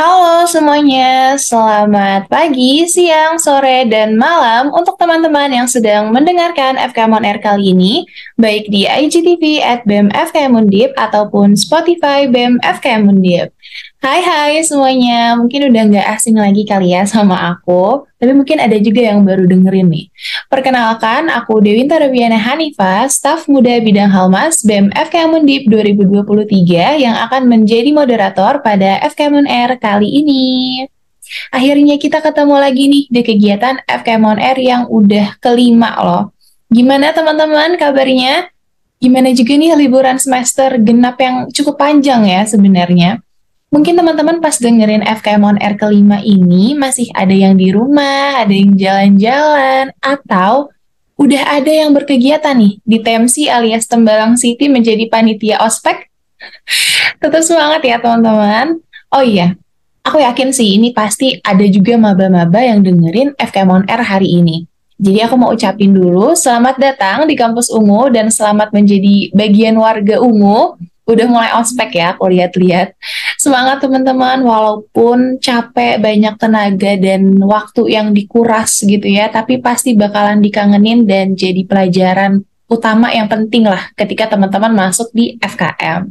Halo 0.00 0.48
semuanya, 0.48 1.36
selamat 1.36 2.24
pagi, 2.32 2.88
siang, 2.88 3.36
sore, 3.36 3.84
dan 3.92 4.16
malam 4.16 4.72
untuk 4.72 4.96
teman-teman 4.96 5.52
yang 5.52 5.68
sedang 5.68 6.08
mendengarkan 6.08 6.80
FKM 6.80 7.12
On 7.12 7.24
Air 7.28 7.36
kali 7.36 7.76
ini, 7.76 8.08
baik 8.40 8.72
di 8.72 8.88
IGTV 8.88 9.60
at 9.60 9.84
BEM 9.84 10.08
FKM 10.08 10.56
Undip 10.56 10.96
ataupun 10.96 11.60
Spotify 11.60 12.24
BEM 12.24 12.56
FKM 12.64 13.12
Undip. 13.12 13.52
Hai 14.02 14.18
hai 14.18 14.58
semuanya, 14.66 15.38
mungkin 15.38 15.70
udah 15.70 15.82
nggak 15.86 16.06
asing 16.18 16.34
lagi 16.34 16.66
kali 16.66 16.90
ya 16.90 17.06
sama 17.06 17.38
aku, 17.54 18.02
tapi 18.18 18.34
mungkin 18.34 18.58
ada 18.58 18.74
juga 18.82 18.98
yang 18.98 19.22
baru 19.22 19.46
dengerin 19.46 19.86
nih. 19.86 20.10
Perkenalkan, 20.50 21.30
aku 21.30 21.62
Dewinta 21.62 22.02
Rabiana 22.02 22.34
Hanifa, 22.34 23.06
staf 23.06 23.46
muda 23.46 23.78
bidang 23.78 24.10
Halmas 24.10 24.66
BEM 24.66 24.90
FKM 24.90 25.38
Undip 25.38 25.70
2023 25.70 26.98
yang 26.98 27.14
akan 27.14 27.46
menjadi 27.46 27.94
moderator 27.94 28.58
pada 28.66 28.98
FKM 29.06 29.46
Air 29.46 29.78
kali 29.78 30.10
ini. 30.10 30.42
Akhirnya 31.54 31.94
kita 31.94 32.18
ketemu 32.18 32.58
lagi 32.58 32.90
nih 32.90 33.04
di 33.06 33.22
kegiatan 33.22 33.86
FKM 33.86 34.34
Air 34.34 34.58
yang 34.58 34.82
udah 34.90 35.38
kelima 35.38 35.94
loh. 36.02 36.34
Gimana 36.74 37.14
teman-teman 37.14 37.78
kabarnya? 37.78 38.50
Gimana 38.98 39.30
juga 39.30 39.54
nih 39.54 39.78
liburan 39.78 40.18
semester 40.18 40.74
genap 40.82 41.22
yang 41.22 41.46
cukup 41.54 41.78
panjang 41.78 42.26
ya 42.26 42.42
sebenarnya? 42.50 43.22
Mungkin 43.72 43.96
teman-teman 43.96 44.44
pas 44.44 44.52
dengerin 44.52 45.00
FKM 45.00 45.42
On 45.48 45.56
Air 45.56 45.80
kelima 45.80 46.20
ini 46.20 46.76
masih 46.76 47.08
ada 47.16 47.32
yang 47.32 47.56
di 47.56 47.72
rumah, 47.72 48.44
ada 48.44 48.52
yang 48.52 48.76
jalan-jalan, 48.76 49.88
atau 50.04 50.68
udah 51.16 51.56
ada 51.56 51.72
yang 51.72 51.96
berkegiatan 51.96 52.52
nih 52.52 52.76
di 52.84 53.00
TMC 53.00 53.48
alias 53.48 53.88
Tembalang 53.88 54.36
City 54.36 54.68
menjadi 54.68 55.08
panitia 55.08 55.56
ospek. 55.64 56.04
Tetap 57.24 57.40
semangat 57.40 57.80
ya 57.80 57.96
teman-teman. 57.96 58.76
Oh 59.08 59.24
iya, 59.24 59.56
aku 60.04 60.20
yakin 60.20 60.52
sih 60.52 60.76
ini 60.76 60.92
pasti 60.92 61.40
ada 61.40 61.64
juga 61.64 61.96
maba-maba 61.96 62.60
yang 62.60 62.84
dengerin 62.84 63.32
FKM 63.40 63.72
On 63.72 63.84
Air 63.88 64.04
hari 64.04 64.36
ini. 64.36 64.68
Jadi 65.00 65.24
aku 65.24 65.40
mau 65.40 65.48
ucapin 65.48 65.96
dulu 65.96 66.36
selamat 66.36 66.76
datang 66.76 67.24
di 67.24 67.32
kampus 67.40 67.72
Ungu 67.72 68.12
dan 68.12 68.28
selamat 68.28 68.68
menjadi 68.76 69.32
bagian 69.32 69.80
warga 69.80 70.20
Ungu 70.20 70.76
udah 71.02 71.26
mulai 71.26 71.50
ospek 71.58 71.98
ya 71.98 72.14
aku 72.14 72.30
lihat-lihat. 72.30 72.94
Semangat 73.42 73.82
teman-teman 73.82 74.38
walaupun 74.46 75.42
capek 75.42 75.98
banyak 75.98 76.38
tenaga 76.38 76.94
dan 76.94 77.42
waktu 77.42 77.90
yang 77.90 78.14
dikuras 78.14 78.86
gitu 78.86 79.02
ya, 79.02 79.34
tapi 79.34 79.58
pasti 79.58 79.98
bakalan 79.98 80.38
dikangenin 80.38 81.02
dan 81.02 81.34
jadi 81.34 81.66
pelajaran 81.66 82.46
utama 82.70 83.10
yang 83.10 83.26
penting 83.26 83.66
lah 83.66 83.90
ketika 83.98 84.30
teman-teman 84.30 84.70
masuk 84.70 85.10
di 85.10 85.34
FKM. 85.42 86.06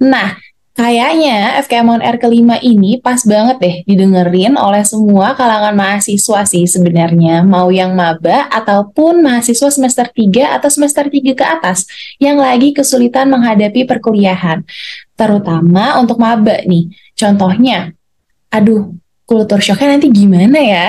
Nah, 0.00 0.40
Kayaknya 0.76 1.56
FKM 1.64 1.88
On 1.88 2.02
Air 2.04 2.20
kelima 2.20 2.60
ini 2.60 3.00
pas 3.00 3.24
banget 3.24 3.56
deh 3.64 3.76
didengerin 3.88 4.60
oleh 4.60 4.84
semua 4.84 5.32
kalangan 5.32 5.72
mahasiswa 5.72 6.44
sih 6.44 6.68
sebenarnya, 6.68 7.40
mau 7.40 7.72
yang 7.72 7.96
maba 7.96 8.44
ataupun 8.52 9.24
mahasiswa 9.24 9.72
semester 9.72 10.04
3 10.04 10.60
atau 10.60 10.68
semester 10.68 11.08
3 11.08 11.32
ke 11.32 11.40
atas 11.40 11.88
yang 12.20 12.36
lagi 12.36 12.76
kesulitan 12.76 13.32
menghadapi 13.32 13.88
perkuliahan. 13.88 14.68
Terutama 15.16 15.96
untuk 15.96 16.20
maba 16.20 16.60
nih. 16.68 16.92
Contohnya, 17.16 17.96
aduh, 18.52 18.92
kultur 19.24 19.64
shocknya 19.64 19.96
nanti 19.96 20.12
gimana 20.12 20.60
ya? 20.60 20.86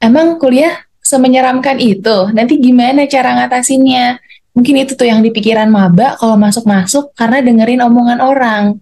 Emang 0.00 0.40
kuliah 0.40 0.88
semenyeramkan 1.04 1.76
itu? 1.76 2.32
Nanti 2.32 2.56
gimana 2.56 3.04
cara 3.04 3.36
ngatasinnya? 3.44 4.24
Mungkin 4.56 4.88
itu 4.88 4.96
tuh 4.96 5.04
yang 5.04 5.20
dipikiran 5.20 5.68
maba 5.68 6.16
kalau 6.16 6.40
masuk-masuk 6.40 7.12
karena 7.12 7.44
dengerin 7.44 7.84
omongan 7.84 8.24
orang 8.24 8.80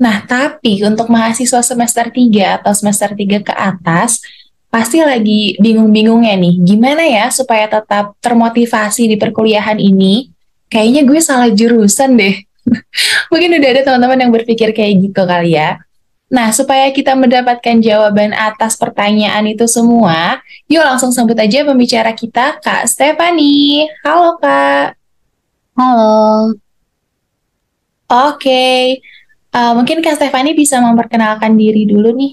Nah, 0.00 0.24
tapi 0.24 0.82
untuk 0.82 1.08
mahasiswa 1.12 1.60
semester 1.60 2.08
3 2.08 2.60
atau 2.60 2.72
semester 2.72 3.12
3 3.12 3.44
ke 3.44 3.54
atas, 3.54 4.22
pasti 4.72 5.04
lagi 5.04 5.54
bingung-bingungnya 5.60 6.32
nih, 6.40 6.54
gimana 6.64 7.04
ya 7.04 7.28
supaya 7.28 7.68
tetap 7.68 8.16
termotivasi 8.24 9.04
di 9.10 9.16
perkuliahan 9.20 9.76
ini? 9.76 10.32
Kayaknya 10.72 11.02
gue 11.04 11.20
salah 11.20 11.50
jurusan 11.52 12.16
deh. 12.16 12.40
Mungkin 13.30 13.60
udah 13.60 13.70
ada 13.76 13.82
teman-teman 13.84 14.18
yang 14.24 14.32
berpikir 14.32 14.72
kayak 14.72 15.12
gitu 15.12 15.22
kali 15.28 15.60
ya. 15.60 15.76
Nah, 16.32 16.48
supaya 16.48 16.88
kita 16.88 17.12
mendapatkan 17.12 17.76
jawaban 17.84 18.32
atas 18.32 18.80
pertanyaan 18.80 19.44
itu 19.52 19.68
semua, 19.68 20.40
yuk 20.64 20.80
langsung 20.80 21.12
sambut 21.12 21.36
aja 21.36 21.60
pembicara 21.60 22.16
kita, 22.16 22.56
Kak 22.64 22.88
Stefani. 22.88 23.84
Halo, 24.00 24.40
Kak. 24.40 24.96
Halo. 25.76 26.56
Oke, 28.08 28.40
okay. 28.40 28.80
Uh, 29.52 29.76
mungkin 29.76 30.00
Kak 30.00 30.16
Stefani 30.16 30.56
bisa 30.56 30.80
memperkenalkan 30.80 31.60
diri 31.60 31.84
dulu 31.84 32.08
nih. 32.16 32.32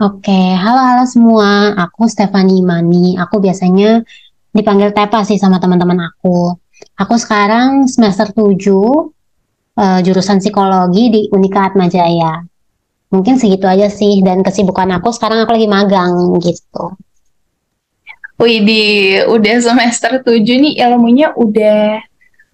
Oke, 0.00 0.56
halo-halo 0.56 1.04
semua. 1.04 1.76
Aku 1.76 2.08
Stefani 2.08 2.64
Mani. 2.64 3.20
Aku 3.20 3.36
biasanya 3.36 4.00
dipanggil 4.48 4.96
Tepa 4.96 5.20
sih 5.28 5.36
sama 5.36 5.60
teman-teman 5.60 6.08
aku. 6.08 6.56
Aku 6.96 7.20
sekarang 7.20 7.84
semester 7.84 8.32
7 8.32 8.56
uh, 9.76 10.00
jurusan 10.00 10.40
psikologi 10.40 11.12
di 11.12 11.20
Unika 11.28 11.68
Atmajaya. 11.68 12.40
Mungkin 13.12 13.36
segitu 13.36 13.68
aja 13.68 13.92
sih 13.92 14.24
dan 14.24 14.40
kesibukan 14.40 14.88
aku 14.98 15.12
sekarang 15.12 15.44
aku 15.44 15.52
lagi 15.52 15.68
magang 15.68 16.40
gitu. 16.40 16.96
Wih, 18.40 18.66
di 18.66 18.82
udah 19.28 19.56
semester 19.62 20.24
7 20.24 20.32
nih 20.42 20.80
ilmunya 20.80 21.36
udah 21.36 22.02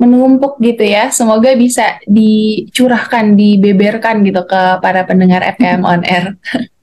menumpuk 0.00 0.56
gitu 0.64 0.80
ya. 0.80 1.12
Semoga 1.12 1.52
bisa 1.52 2.00
dicurahkan, 2.08 3.36
dibeberkan 3.36 4.24
gitu 4.24 4.48
ke 4.48 4.80
para 4.80 5.04
pendengar 5.04 5.44
FKM 5.44 5.84
on 5.84 6.00
Air. 6.08 6.40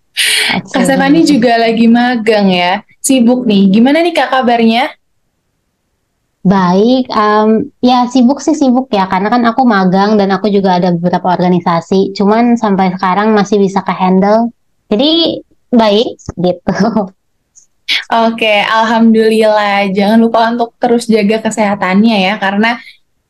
Kak 0.74 0.82
Stefani 0.86 1.22
juga 1.22 1.62
lagi 1.62 1.86
magang 1.86 2.50
ya, 2.50 2.82
sibuk 3.02 3.46
nih. 3.46 3.70
Gimana 3.70 4.02
nih 4.02 4.18
kak 4.18 4.34
kabarnya? 4.34 4.90
Baik, 6.42 7.06
um, 7.12 7.70
ya 7.84 8.10
sibuk 8.10 8.42
sih 8.42 8.58
sibuk 8.58 8.90
ya, 8.90 9.06
karena 9.06 9.30
kan 9.30 9.44
aku 9.46 9.62
magang 9.68 10.18
dan 10.18 10.34
aku 10.34 10.50
juga 10.50 10.82
ada 10.82 10.90
beberapa 10.96 11.38
organisasi. 11.38 12.18
Cuman 12.18 12.58
sampai 12.58 12.98
sekarang 12.98 13.36
masih 13.36 13.62
bisa 13.62 13.86
ke 13.86 13.94
handle. 13.94 14.50
Jadi 14.90 15.44
baik 15.70 16.18
gitu. 16.18 16.74
Oke, 18.32 18.56
alhamdulillah. 18.64 19.92
Jangan 19.92 20.18
lupa 20.18 20.50
untuk 20.50 20.74
terus 20.80 21.06
jaga 21.06 21.46
kesehatannya 21.46 22.18
ya, 22.32 22.34
karena 22.40 22.80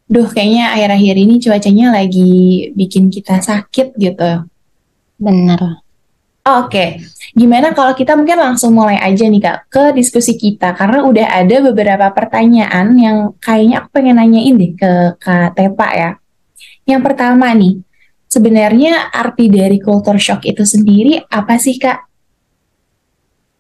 duh 0.08 0.28
kayaknya 0.32 0.72
akhir-akhir 0.72 1.16
ini 1.20 1.36
cuacanya 1.44 1.86
lagi 1.92 2.32
bikin 2.72 3.12
kita 3.12 3.44
sakit 3.44 4.00
gitu. 4.00 4.48
Benar. 5.20 5.84
Oke, 6.48 7.04
gimana 7.36 7.76
kalau 7.76 7.92
kita 7.92 8.16
mungkin 8.16 8.40
langsung 8.40 8.72
mulai 8.72 8.96
aja 9.04 9.28
nih 9.28 9.44
Kak 9.44 9.58
ke 9.68 9.84
diskusi 9.92 10.40
kita 10.40 10.72
karena 10.80 11.04
udah 11.04 11.28
ada 11.44 11.60
beberapa 11.60 12.08
pertanyaan 12.16 12.96
yang 12.96 13.36
kayaknya 13.44 13.84
aku 13.84 13.88
pengen 13.92 14.16
nanyain 14.16 14.56
deh 14.56 14.72
ke 14.72 14.92
Kak 15.20 15.60
Tepa 15.60 15.88
ya. 15.92 16.12
Yang 16.88 17.02
pertama 17.04 17.52
nih, 17.52 17.84
sebenarnya 18.32 19.12
arti 19.12 19.52
dari 19.52 19.76
culture 19.84 20.24
shock 20.24 20.48
itu 20.48 20.64
sendiri 20.64 21.20
apa 21.28 21.60
sih 21.60 21.76
Kak? 21.76 22.00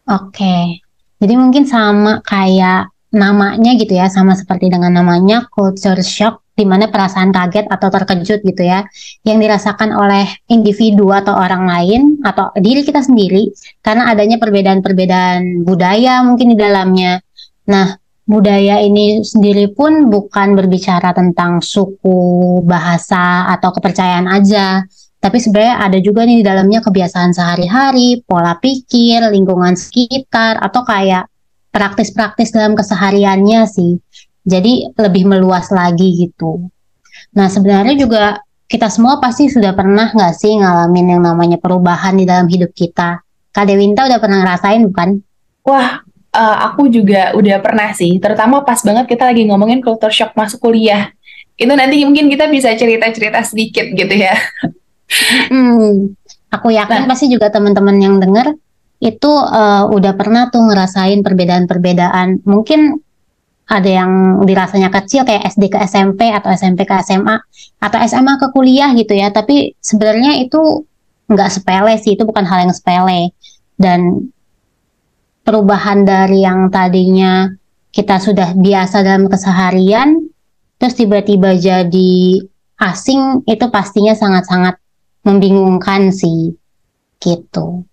Oke, 0.08 0.80
jadi 1.20 1.34
mungkin 1.36 1.68
sama 1.68 2.24
kayak 2.24 2.88
namanya 3.14 3.72
gitu 3.80 3.96
ya 3.96 4.12
sama 4.12 4.36
seperti 4.36 4.68
dengan 4.68 4.92
namanya 4.92 5.48
culture 5.48 6.04
shock 6.04 6.44
di 6.58 6.66
mana 6.66 6.90
perasaan 6.90 7.30
kaget 7.30 7.70
atau 7.70 7.88
terkejut 7.94 8.42
gitu 8.42 8.64
ya 8.66 8.82
yang 9.22 9.38
dirasakan 9.38 9.94
oleh 9.94 10.26
individu 10.50 11.14
atau 11.14 11.38
orang 11.38 11.70
lain 11.70 12.02
atau 12.26 12.50
diri 12.58 12.82
kita 12.82 13.06
sendiri 13.06 13.54
karena 13.86 14.10
adanya 14.10 14.42
perbedaan-perbedaan 14.42 15.62
budaya 15.62 16.26
mungkin 16.26 16.52
di 16.52 16.58
dalamnya. 16.58 17.22
Nah, 17.70 17.94
budaya 18.26 18.82
ini 18.82 19.22
sendiri 19.22 19.72
pun 19.72 20.10
bukan 20.10 20.58
berbicara 20.58 21.14
tentang 21.14 21.62
suku, 21.62 22.60
bahasa 22.66 23.48
atau 23.54 23.70
kepercayaan 23.72 24.28
aja, 24.28 24.82
tapi 25.18 25.38
sebenarnya 25.38 25.76
ada 25.80 25.98
juga 26.02 26.26
nih 26.26 26.42
di 26.42 26.46
dalamnya 26.46 26.80
kebiasaan 26.82 27.38
sehari-hari, 27.38 28.22
pola 28.26 28.58
pikir, 28.58 29.30
lingkungan 29.30 29.78
sekitar 29.78 30.58
atau 30.58 30.82
kayak 30.84 31.30
praktis-praktis 31.78 32.50
dalam 32.50 32.74
kesehariannya 32.74 33.62
sih. 33.70 34.02
Jadi 34.42 34.98
lebih 34.98 35.30
meluas 35.30 35.70
lagi 35.70 36.18
gitu. 36.18 36.66
Nah 37.38 37.46
sebenarnya 37.46 37.94
juga 37.94 38.42
kita 38.66 38.90
semua 38.90 39.22
pasti 39.22 39.48
sudah 39.48 39.78
pernah 39.78 40.10
nggak 40.10 40.34
sih 40.34 40.58
ngalamin 40.58 41.14
yang 41.14 41.22
namanya 41.22 41.62
perubahan 41.62 42.18
di 42.18 42.26
dalam 42.26 42.50
hidup 42.50 42.74
kita. 42.74 43.22
Kak 43.54 43.66
Dewinta 43.70 44.10
udah 44.10 44.20
pernah 44.20 44.38
ngerasain 44.44 44.82
bukan? 44.90 45.10
Wah, 45.64 46.02
uh, 46.34 46.58
aku 46.72 46.90
juga 46.90 47.38
udah 47.38 47.58
pernah 47.62 47.94
sih. 47.94 48.18
Terutama 48.18 48.66
pas 48.66 48.82
banget 48.82 49.06
kita 49.06 49.30
lagi 49.30 49.46
ngomongin 49.46 49.80
culture 49.86 50.14
shock 50.14 50.34
masuk 50.34 50.60
kuliah. 50.62 51.14
Itu 51.58 51.74
nanti 51.74 52.02
mungkin 52.06 52.30
kita 52.30 52.50
bisa 52.50 52.74
cerita-cerita 52.74 53.42
sedikit 53.46 53.86
gitu 53.94 54.14
ya. 54.14 54.34
Hmm, 55.48 56.12
aku 56.52 56.76
yakin 56.76 57.08
nah, 57.08 57.16
pasti 57.16 57.32
juga 57.32 57.48
teman-teman 57.48 57.96
yang 57.96 58.20
dengar 58.20 58.52
itu 58.98 59.30
uh, 59.30 59.86
udah 59.94 60.14
pernah 60.18 60.50
tuh 60.50 60.66
ngerasain 60.66 61.22
perbedaan-perbedaan. 61.22 62.42
Mungkin 62.46 62.98
ada 63.68 63.90
yang 63.90 64.42
dirasanya 64.48 64.90
kecil 64.90 65.28
kayak 65.28 65.54
SD 65.54 65.70
ke 65.70 65.78
SMP 65.84 66.32
atau 66.32 66.50
SMP 66.50 66.88
ke 66.88 66.96
SMA 67.04 67.36
atau 67.84 67.98
SMA 68.08 68.34
ke 68.42 68.48
kuliah 68.56 68.90
gitu 68.98 69.14
ya. 69.14 69.30
Tapi 69.30 69.78
sebenarnya 69.78 70.42
itu 70.42 70.88
nggak 71.28 71.52
sepele 71.52 71.94
sih 72.00 72.16
itu 72.16 72.24
bukan 72.24 72.48
hal 72.48 72.68
yang 72.68 72.74
sepele 72.74 73.36
dan 73.76 74.32
perubahan 75.44 76.08
dari 76.08 76.48
yang 76.48 76.72
tadinya 76.72 77.52
kita 77.92 78.20
sudah 78.20 78.56
biasa 78.56 79.04
dalam 79.04 79.28
keseharian 79.28 80.24
terus 80.80 80.96
tiba-tiba 80.96 81.58
jadi 81.60 82.44
asing 82.80 83.44
itu 83.50 83.66
pastinya 83.68 84.16
sangat-sangat 84.16 84.80
membingungkan 85.26 86.16
sih 86.16 86.56
gitu. 87.20 87.84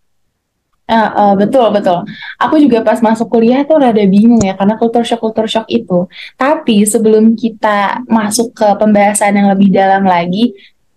Uh, 0.84 1.08
uh, 1.16 1.32
betul 1.32 1.72
betul. 1.72 2.04
Aku 2.36 2.60
juga 2.60 2.84
pas 2.84 3.00
masuk 3.00 3.32
kuliah 3.32 3.64
tuh 3.64 3.80
rada 3.80 4.04
bingung 4.04 4.44
ya 4.44 4.52
karena 4.52 4.76
kultur 4.76 5.00
shock 5.00 5.24
kultur 5.24 5.48
shock 5.48 5.64
itu. 5.72 6.04
Tapi 6.36 6.84
sebelum 6.84 7.32
kita 7.32 8.04
masuk 8.04 8.52
ke 8.52 8.68
pembahasan 8.76 9.32
yang 9.32 9.48
lebih 9.48 9.72
dalam 9.72 10.04
lagi, 10.04 10.52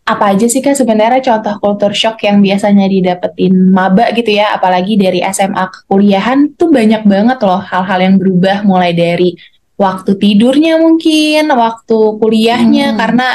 apa 0.07 0.35
aja 0.35 0.47
sih 0.47 0.59
kak 0.59 0.75
sebenarnya 0.75 1.23
contoh 1.23 1.55
kultur 1.63 1.91
shock 1.95 2.19
yang 2.23 2.43
biasanya 2.43 2.87
didapetin 2.87 3.71
maba 3.71 4.11
gitu 4.11 4.35
ya, 4.35 4.59
apalagi 4.59 4.99
dari 4.99 5.23
SMA 5.23 5.63
ke 5.71 5.79
kuliahan 5.87 6.55
tuh 6.59 6.67
banyak 6.67 7.07
banget 7.07 7.39
loh 7.43 7.63
hal-hal 7.63 7.99
yang 8.03 8.15
berubah 8.19 8.67
mulai 8.67 8.91
dari 8.91 9.39
waktu 9.79 10.19
tidurnya 10.19 10.83
mungkin, 10.83 11.47
waktu 11.47 11.97
kuliahnya 12.19 12.91
hmm. 12.91 12.97
karena 12.99 13.27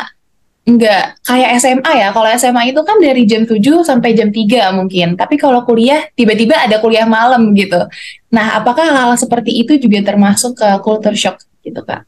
Enggak, 0.62 1.18
kayak 1.26 1.58
SMA 1.58 1.92
ya. 1.98 2.08
Kalau 2.14 2.28
SMA 2.38 2.70
itu 2.70 2.80
kan 2.86 3.02
dari 3.02 3.26
jam 3.26 3.42
7 3.42 3.82
sampai 3.82 4.14
jam 4.14 4.30
3 4.30 4.70
mungkin. 4.70 5.18
Tapi 5.18 5.34
kalau 5.34 5.66
kuliah, 5.66 6.06
tiba-tiba 6.14 6.54
ada 6.54 6.78
kuliah 6.78 7.02
malam 7.02 7.50
gitu. 7.58 7.82
Nah, 8.30 8.62
apakah 8.62 8.86
hal-hal 8.86 9.18
seperti 9.18 9.58
itu 9.58 9.74
juga 9.82 10.14
termasuk 10.14 10.62
ke 10.62 10.68
culture 10.86 11.18
shock 11.18 11.42
gitu, 11.66 11.82
Kak? 11.82 12.06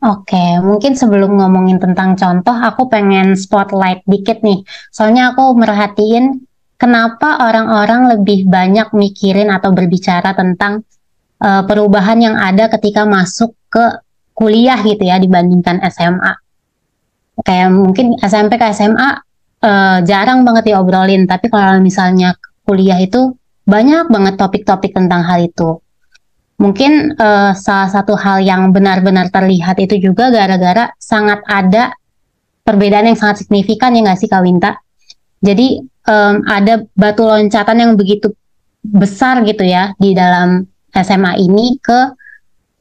Oke, 0.00 0.62
mungkin 0.62 0.94
sebelum 0.94 1.36
ngomongin 1.42 1.82
tentang 1.82 2.14
contoh, 2.14 2.54
aku 2.54 2.86
pengen 2.86 3.34
spotlight 3.34 4.06
dikit 4.06 4.40
nih. 4.46 4.62
Soalnya 4.94 5.34
aku 5.34 5.50
merhatiin 5.52 6.46
kenapa 6.78 7.50
orang-orang 7.50 8.14
lebih 8.16 8.46
banyak 8.46 8.94
mikirin 8.94 9.50
atau 9.50 9.74
berbicara 9.74 10.32
tentang 10.38 10.86
uh, 11.42 11.66
perubahan 11.66 12.16
yang 12.22 12.36
ada 12.38 12.70
ketika 12.78 13.04
masuk 13.04 13.52
ke 13.68 14.00
kuliah 14.32 14.80
gitu 14.80 15.04
ya 15.04 15.20
dibandingkan 15.20 15.84
SMA 15.92 16.32
kayak 17.40 17.70
mungkin 17.72 18.18
SMP 18.20 18.60
ke 18.60 18.66
SMA 18.74 18.98
uh, 18.98 19.12
eh, 19.64 19.98
jarang 20.04 20.42
banget 20.42 20.72
diobrolin. 20.72 21.24
Tapi 21.24 21.46
kalau 21.48 21.80
misalnya 21.80 22.36
kuliah 22.64 23.00
itu 23.00 23.34
banyak 23.64 24.10
banget 24.10 24.34
topik-topik 24.40 24.92
tentang 24.92 25.22
hal 25.24 25.46
itu. 25.46 25.80
Mungkin 26.60 27.16
uh, 27.16 27.56
salah 27.56 27.88
satu 27.88 28.12
hal 28.20 28.44
yang 28.44 28.68
benar-benar 28.68 29.32
terlihat 29.32 29.80
itu 29.80 29.96
juga 29.96 30.28
gara-gara 30.28 30.92
sangat 31.00 31.40
ada 31.48 31.96
perbedaan 32.68 33.08
yang 33.08 33.16
sangat 33.16 33.46
signifikan 33.46 33.96
ya 33.96 34.04
nggak 34.04 34.18
sih 34.20 34.28
Kak 34.28 34.44
Winta? 34.44 34.76
Jadi 35.40 35.80
um, 36.04 36.44
ada 36.44 36.84
batu 36.92 37.24
loncatan 37.24 37.76
yang 37.80 37.92
begitu 37.96 38.28
besar 38.84 39.40
gitu 39.48 39.64
ya 39.64 39.96
di 39.96 40.12
dalam 40.12 40.68
SMA 40.92 41.40
ini 41.40 41.80
ke 41.80 42.12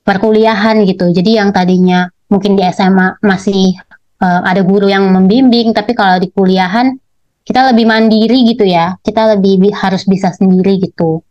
perkuliahan 0.04 0.84
gitu. 0.84 1.08
Jadi 1.16 1.40
yang 1.40 1.56
tadinya 1.56 2.10
mungkin 2.28 2.60
di 2.60 2.64
SMA 2.68 3.24
masih 3.24 3.80
uh, 4.22 4.42
ada 4.46 4.62
guru 4.62 4.88
yang 4.88 5.10
membimbing 5.10 5.72
tapi 5.74 5.96
kalau 5.96 6.20
di 6.20 6.30
kuliahan 6.32 6.96
kita 7.44 7.74
lebih 7.74 7.90
mandiri 7.90 8.46
gitu 8.46 8.68
ya. 8.68 8.96
Kita 9.02 9.36
lebih 9.36 9.58
bi 9.58 9.70
harus 9.74 10.06
bisa 10.06 10.30
sendiri 10.30 10.78
gitu. 10.80 11.26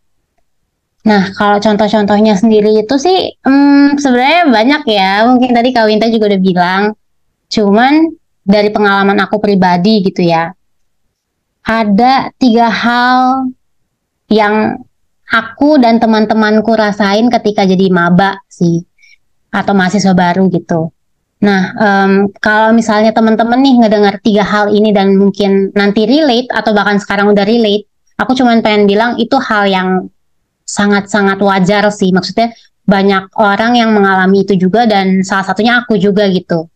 Nah 1.06 1.30
kalau 1.32 1.62
contoh-contohnya 1.62 2.34
sendiri 2.34 2.82
itu 2.82 2.94
sih 2.98 3.38
hmm, 3.44 3.96
sebenarnya 3.96 4.42
banyak 4.50 4.82
ya. 4.90 5.24
Mungkin 5.30 5.54
tadi 5.54 5.70
Kak 5.70 5.86
Winta 5.86 6.10
juga 6.10 6.34
udah 6.34 6.42
bilang. 6.42 6.82
Cuman 7.48 8.12
dari 8.42 8.68
pengalaman 8.74 9.16
aku 9.22 9.38
pribadi 9.38 10.04
gitu 10.04 10.24
ya 10.24 10.52
ada 11.68 12.32
tiga 12.40 12.72
hal 12.72 13.52
yang 14.32 14.80
aku 15.28 15.76
dan 15.76 16.00
teman-temanku 16.00 16.72
rasain 16.72 17.28
ketika 17.28 17.68
jadi 17.68 17.92
maba 17.92 18.40
sih 18.48 18.88
atau 19.52 19.76
mahasiswa 19.76 20.16
baru 20.16 20.48
gitu. 20.48 20.88
Nah, 21.38 21.70
um, 21.78 22.12
kalau 22.42 22.74
misalnya 22.74 23.14
teman-teman 23.14 23.62
nih 23.62 23.74
ngedengar 23.86 24.18
tiga 24.18 24.42
hal 24.42 24.74
ini 24.74 24.90
dan 24.90 25.14
mungkin 25.14 25.70
nanti 25.70 26.02
relate 26.02 26.50
atau 26.50 26.74
bahkan 26.74 26.98
sekarang 26.98 27.30
udah 27.30 27.46
relate, 27.46 27.86
aku 28.18 28.34
cuma 28.34 28.58
pengen 28.58 28.90
bilang 28.90 29.14
itu 29.22 29.38
hal 29.38 29.70
yang 29.70 30.10
sangat-sangat 30.66 31.38
wajar 31.38 31.86
sih. 31.94 32.10
Maksudnya 32.10 32.50
banyak 32.88 33.30
orang 33.38 33.78
yang 33.78 33.94
mengalami 33.94 34.42
itu 34.42 34.58
juga 34.58 34.88
dan 34.90 35.22
salah 35.22 35.46
satunya 35.46 35.78
aku 35.78 35.94
juga 35.94 36.26
gitu. 36.26 36.66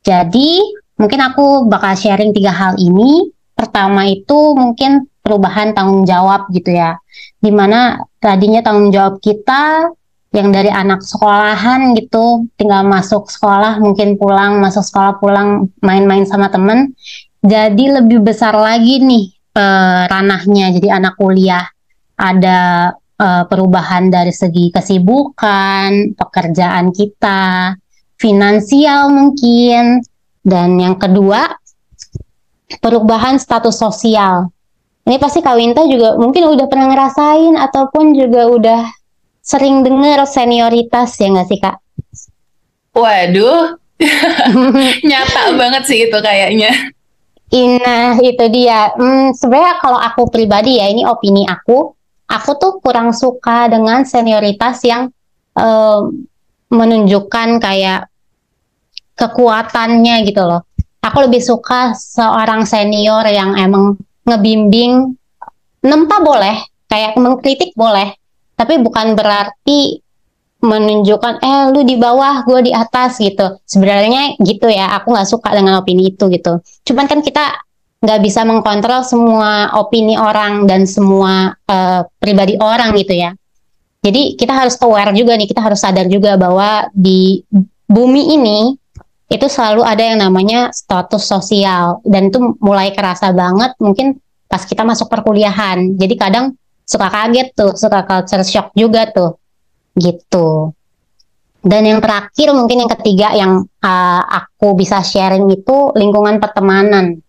Jadi 0.00 0.62
mungkin 0.96 1.20
aku 1.20 1.68
bakal 1.68 1.92
sharing 1.92 2.32
tiga 2.32 2.56
hal 2.56 2.80
ini. 2.80 3.28
Pertama 3.54 4.08
itu 4.08 4.56
mungkin 4.56 5.06
perubahan 5.22 5.76
tanggung 5.76 6.08
jawab 6.08 6.48
gitu 6.50 6.72
ya. 6.72 6.96
Di 7.38 7.52
mana 7.52 8.00
tadinya 8.18 8.64
tanggung 8.64 8.90
jawab 8.90 9.20
kita 9.20 9.92
yang 10.34 10.50
dari 10.50 10.68
anak 10.68 11.06
sekolahan 11.06 11.94
gitu 11.94 12.50
tinggal 12.58 12.82
masuk 12.82 13.30
sekolah 13.30 13.78
mungkin 13.78 14.18
pulang 14.18 14.58
masuk 14.58 14.82
sekolah 14.82 15.22
pulang 15.22 15.70
main-main 15.78 16.26
sama 16.26 16.50
temen 16.50 16.92
jadi 17.44 18.00
lebih 18.00 18.24
besar 18.24 18.56
lagi 18.56 19.04
nih 19.04 19.28
uh, 19.52 20.08
ranahnya. 20.08 20.72
Jadi 20.72 20.88
anak 20.88 21.20
kuliah 21.20 21.68
ada 22.16 22.88
uh, 23.20 23.44
perubahan 23.44 24.08
dari 24.08 24.32
segi 24.32 24.72
kesibukan 24.72 26.16
pekerjaan 26.16 26.88
kita 26.88 27.76
finansial 28.16 29.12
mungkin 29.12 30.00
dan 30.40 30.80
yang 30.80 30.96
kedua 30.96 31.52
perubahan 32.80 33.36
status 33.36 33.76
sosial. 33.76 34.48
Ini 35.04 35.20
pasti 35.20 35.44
Kawinta 35.44 35.84
juga 35.84 36.16
mungkin 36.16 36.48
udah 36.48 36.64
pernah 36.64 36.88
ngerasain 36.96 37.60
ataupun 37.60 38.16
juga 38.16 38.48
udah 38.48 38.82
sering 39.44 39.84
dengar 39.84 40.24
senioritas 40.24 41.20
ya 41.20 41.28
nggak 41.28 41.48
sih 41.52 41.60
kak? 41.60 41.76
Waduh, 42.96 43.76
nyata 45.08 45.42
banget 45.60 45.82
sih 45.84 45.98
itu 46.08 46.18
kayaknya. 46.24 46.72
Nah 47.52 48.16
itu 48.24 48.44
dia. 48.48 48.90
Hmm, 48.96 49.36
Sebenarnya 49.36 49.78
kalau 49.84 50.00
aku 50.00 50.32
pribadi 50.32 50.80
ya 50.80 50.88
ini 50.88 51.04
opini 51.04 51.44
aku, 51.44 51.92
aku 52.26 52.50
tuh 52.56 52.72
kurang 52.80 53.12
suka 53.12 53.68
dengan 53.68 54.02
senioritas 54.08 54.80
yang 54.82 55.12
um, 55.54 56.24
menunjukkan 56.72 57.60
kayak 57.60 58.08
kekuatannya 59.14 60.24
gitu 60.26 60.42
loh. 60.42 60.64
Aku 61.04 61.28
lebih 61.28 61.44
suka 61.44 61.92
seorang 61.92 62.64
senior 62.64 63.28
yang 63.28 63.54
emang 63.60 64.00
ngebimbing, 64.24 65.12
nempa 65.84 66.16
boleh, 66.24 66.64
kayak 66.88 67.14
mengkritik 67.20 67.76
boleh, 67.76 68.16
tapi 68.54 68.80
bukan 68.80 69.18
berarti 69.18 70.04
menunjukkan 70.64 71.44
eh 71.44 71.62
lu 71.76 71.84
di 71.84 72.00
bawah 72.00 72.48
gue 72.48 72.70
di 72.70 72.72
atas 72.72 73.20
gitu. 73.20 73.60
Sebenarnya 73.68 74.40
gitu 74.40 74.66
ya 74.72 74.96
aku 74.96 75.12
nggak 75.12 75.28
suka 75.28 75.52
dengan 75.52 75.78
opini 75.78 76.16
itu 76.16 76.24
gitu. 76.32 76.64
Cuman 76.88 77.04
kan 77.04 77.20
kita 77.20 77.60
nggak 78.00 78.20
bisa 78.24 78.44
mengkontrol 78.48 79.04
semua 79.04 79.76
opini 79.76 80.16
orang 80.16 80.64
dan 80.64 80.88
semua 80.88 81.52
uh, 81.68 82.08
pribadi 82.16 82.56
orang 82.56 82.96
gitu 82.96 83.12
ya. 83.12 83.36
Jadi 84.04 84.36
kita 84.36 84.52
harus 84.52 84.76
aware 84.84 85.16
juga 85.16 85.36
nih 85.36 85.48
kita 85.48 85.64
harus 85.64 85.80
sadar 85.80 86.08
juga 86.08 86.36
bahwa 86.36 86.88
di 86.92 87.40
bumi 87.88 88.36
ini 88.36 88.76
itu 89.32 89.46
selalu 89.48 89.80
ada 89.80 90.04
yang 90.04 90.20
namanya 90.20 90.72
status 90.72 91.24
sosial. 91.24 92.00
Dan 92.04 92.28
itu 92.32 92.56
mulai 92.60 92.92
kerasa 92.92 93.32
banget 93.32 93.76
mungkin 93.80 94.20
pas 94.48 94.64
kita 94.64 94.84
masuk 94.84 95.08
perkuliahan. 95.08 95.96
Jadi 95.96 96.14
kadang 96.20 96.56
suka 96.84 97.08
kaget 97.08 97.48
tuh, 97.56 97.72
suka 97.74 98.04
culture 98.04 98.44
shock 98.44 98.70
juga 98.76 99.08
tuh, 99.08 99.40
gitu. 99.96 100.72
Dan 101.64 101.88
yang 101.88 102.04
terakhir 102.04 102.52
mungkin 102.52 102.84
yang 102.84 102.92
ketiga 102.92 103.32
yang 103.32 103.64
uh, 103.80 104.22
aku 104.28 104.76
bisa 104.76 105.00
sharing 105.00 105.48
itu 105.48 105.96
lingkungan 105.96 106.36
pertemanan. 106.36 107.24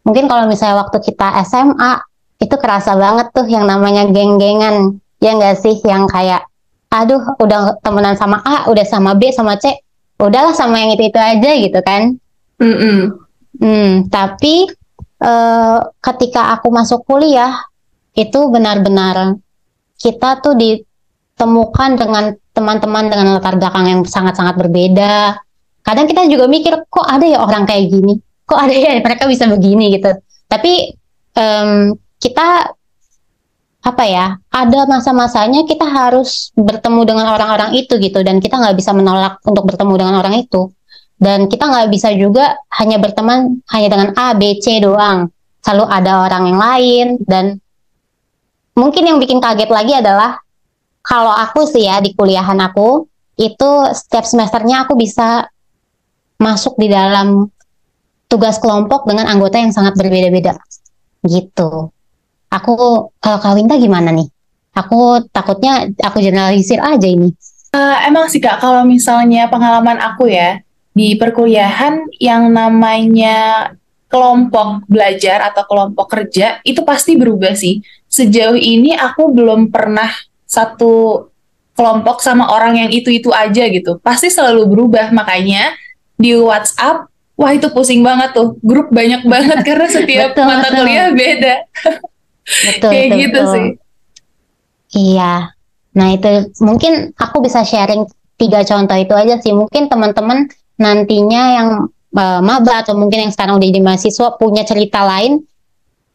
Mungkin 0.00 0.32
kalau 0.32 0.48
misalnya 0.48 0.80
waktu 0.80 0.96
kita 1.04 1.44
SMA 1.44 2.00
itu 2.40 2.56
kerasa 2.56 2.96
banget 2.96 3.28
tuh 3.36 3.44
yang 3.44 3.68
namanya 3.68 4.08
geng-gengan, 4.08 4.96
ya 5.20 5.36
enggak 5.36 5.60
sih 5.60 5.76
yang 5.84 6.08
kayak 6.08 6.48
aduh 6.88 7.20
udah 7.36 7.76
temenan 7.84 8.16
sama 8.16 8.40
A, 8.48 8.64
udah 8.72 8.86
sama 8.88 9.12
B, 9.12 9.28
sama 9.28 9.60
C, 9.60 9.76
udahlah 10.16 10.56
sama 10.56 10.80
yang 10.80 10.96
itu 10.96 11.12
itu 11.12 11.20
aja 11.20 11.50
gitu 11.60 11.80
kan. 11.84 12.16
Mm 12.56 12.76
-mm. 12.80 12.98
Hmm, 13.56 13.92
tapi 14.08 14.68
uh, 15.20 15.80
ketika 16.00 16.56
aku 16.56 16.68
masuk 16.72 17.04
kuliah 17.04 17.56
itu 18.16 18.40
benar-benar 18.48 19.36
kita 20.00 20.40
tuh 20.40 20.56
ditemukan 20.56 21.90
dengan 22.00 22.24
teman-teman 22.56 23.12
dengan 23.12 23.36
latar 23.36 23.60
belakang 23.60 23.84
yang 23.84 24.00
sangat-sangat 24.08 24.56
berbeda. 24.56 25.36
Kadang 25.84 26.08
kita 26.08 26.24
juga 26.26 26.48
mikir 26.48 26.88
kok 26.88 27.04
ada 27.04 27.28
ya 27.28 27.44
orang 27.44 27.68
kayak 27.68 27.92
gini, 27.92 28.16
kok 28.48 28.56
ada 28.56 28.72
ya 28.72 28.96
mereka 28.98 29.28
bisa 29.28 29.44
begini? 29.46 29.92
Gitu. 29.94 30.08
Tapi 30.48 30.96
um, 31.36 31.92
kita 32.16 32.72
apa 33.86 34.04
ya 34.08 34.34
ada 34.50 34.80
masa-masanya 34.90 35.62
kita 35.62 35.86
harus 35.86 36.50
bertemu 36.56 37.06
dengan 37.06 37.26
orang-orang 37.36 37.76
itu 37.76 38.00
gitu. 38.00 38.24
Dan 38.24 38.40
kita 38.40 38.56
nggak 38.56 38.74
bisa 38.80 38.96
menolak 38.96 39.38
untuk 39.44 39.68
bertemu 39.68 39.94
dengan 40.00 40.14
orang 40.24 40.40
itu. 40.40 40.72
Dan 41.16 41.48
kita 41.48 41.68
nggak 41.68 41.88
bisa 41.92 42.12
juga 42.16 42.56
hanya 42.80 42.96
berteman 42.96 43.60
hanya 43.72 43.88
dengan 43.92 44.08
A 44.16 44.32
B 44.32 44.56
C 44.58 44.80
doang. 44.80 45.28
Selalu 45.60 45.84
ada 45.86 46.12
orang 46.24 46.42
yang 46.50 46.58
lain 46.58 47.06
dan 47.24 47.44
mungkin 48.76 49.02
yang 49.08 49.18
bikin 49.18 49.40
kaget 49.40 49.72
lagi 49.72 49.92
adalah 49.96 50.38
kalau 51.00 51.32
aku 51.32 51.64
sih 51.64 51.88
ya 51.88 51.98
di 51.98 52.12
kuliahan 52.12 52.60
aku 52.60 53.08
itu 53.40 53.70
setiap 53.92 54.24
semesternya 54.28 54.84
aku 54.84 54.94
bisa 54.96 55.48
masuk 56.36 56.76
di 56.76 56.92
dalam 56.92 57.48
tugas 58.28 58.60
kelompok 58.60 59.08
dengan 59.08 59.26
anggota 59.30 59.56
yang 59.56 59.72
sangat 59.72 59.96
berbeda-beda 59.96 60.60
gitu. 61.24 61.90
Aku 62.52 62.74
kalau 63.18 63.38
Kawinta 63.42 63.80
gimana 63.80 64.14
nih? 64.14 64.28
Aku 64.76 65.24
takutnya 65.32 65.88
aku 66.04 66.20
generalisir 66.20 66.78
aja 66.78 67.08
ini. 67.08 67.32
Uh, 67.72 67.96
emang 68.04 68.28
sih 68.28 68.40
kak, 68.40 68.60
kalau 68.60 68.84
misalnya 68.84 69.48
pengalaman 69.48 69.98
aku 70.00 70.28
ya 70.28 70.60
di 70.96 71.16
perkuliahan 71.16 72.08
yang 72.20 72.48
namanya 72.52 73.68
kelompok 74.06 74.86
belajar 74.86 75.44
atau 75.52 75.66
kelompok 75.66 76.06
kerja 76.08 76.60
itu 76.62 76.80
pasti 76.86 77.18
berubah 77.18 77.52
sih. 77.56 77.82
Sejauh 78.16 78.56
ini 78.56 78.96
aku 78.96 79.28
belum 79.28 79.68
pernah 79.68 80.08
satu 80.48 81.28
kelompok 81.76 82.24
sama 82.24 82.48
orang 82.48 82.80
yang 82.80 82.88
itu-itu 82.88 83.28
aja 83.28 83.68
gitu. 83.68 84.00
Pasti 84.00 84.32
selalu 84.32 84.64
berubah. 84.72 85.12
Makanya 85.12 85.76
di 86.16 86.32
WhatsApp, 86.32 87.12
wah 87.36 87.52
itu 87.52 87.68
pusing 87.68 88.00
banget 88.00 88.32
tuh. 88.32 88.56
Grup 88.64 88.88
banyak 88.88 89.28
banget 89.28 89.60
karena 89.68 89.86
setiap 89.92 90.32
betul, 90.32 90.48
mata 90.48 90.68
betul. 90.72 90.80
kuliah 90.80 91.08
beda. 91.12 91.54
betul, 92.64 92.90
Kayak 92.96 93.06
betul, 93.12 93.20
gitu 93.20 93.40
betul. 93.44 93.52
sih. 93.52 93.66
Iya. 94.96 95.34
Nah 95.92 96.08
itu 96.16 96.28
mungkin 96.64 97.12
aku 97.20 97.44
bisa 97.44 97.60
sharing 97.68 98.08
tiga 98.40 98.64
contoh 98.64 98.96
itu 98.96 99.12
aja 99.12 99.36
sih. 99.44 99.52
Mungkin 99.52 99.92
teman-teman 99.92 100.48
nantinya 100.80 101.42
yang 101.52 101.68
uh, 102.16 102.40
maba 102.40 102.80
atau 102.80 102.96
mungkin 102.96 103.28
yang 103.28 103.32
sekarang 103.32 103.60
udah 103.60 103.68
jadi 103.68 103.80
mahasiswa 103.84 104.28
punya 104.40 104.64
cerita 104.64 105.04
lain 105.04 105.44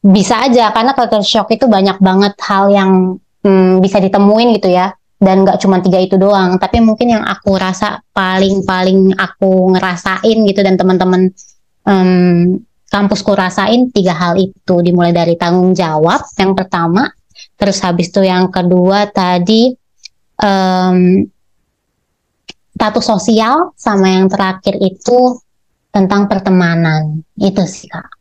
bisa 0.01 0.41
aja 0.41 0.73
karena 0.73 0.97
culture 0.97 1.21
shock 1.21 1.53
itu 1.53 1.69
banyak 1.69 2.01
banget 2.01 2.33
hal 2.41 2.73
yang 2.73 3.21
hmm, 3.45 3.79
bisa 3.79 4.01
ditemuin 4.01 4.57
gitu 4.57 4.73
ya. 4.73 4.93
Dan 5.21 5.45
nggak 5.45 5.61
cuma 5.61 5.77
tiga 5.85 6.01
itu 6.01 6.17
doang 6.17 6.57
tapi 6.57 6.81
mungkin 6.81 7.13
yang 7.13 7.21
aku 7.21 7.53
rasa 7.53 8.01
paling 8.09 8.65
paling 8.65 9.13
aku 9.13 9.69
ngerasain 9.77 10.37
gitu 10.49 10.65
dan 10.65 10.81
teman-teman 10.81 11.29
um, 11.85 12.57
kampusku 12.89 13.29
rasain 13.37 13.93
tiga 13.93 14.17
hal 14.17 14.33
itu. 14.41 14.81
Dimulai 14.81 15.13
dari 15.13 15.37
tanggung 15.37 15.77
jawab 15.77 16.25
yang 16.41 16.57
pertama 16.57 17.05
terus 17.53 17.77
habis 17.85 18.09
itu 18.09 18.25
yang 18.25 18.49
kedua 18.49 19.13
tadi 19.13 19.69
um, 20.41 21.21
sosial 23.01 23.77
sama 23.77 24.09
yang 24.09 24.25
terakhir 24.25 24.73
itu 24.81 25.37
tentang 25.93 26.25
pertemanan. 26.25 27.21
Itu 27.37 27.61
sih 27.69 27.85
kak. 27.85 28.20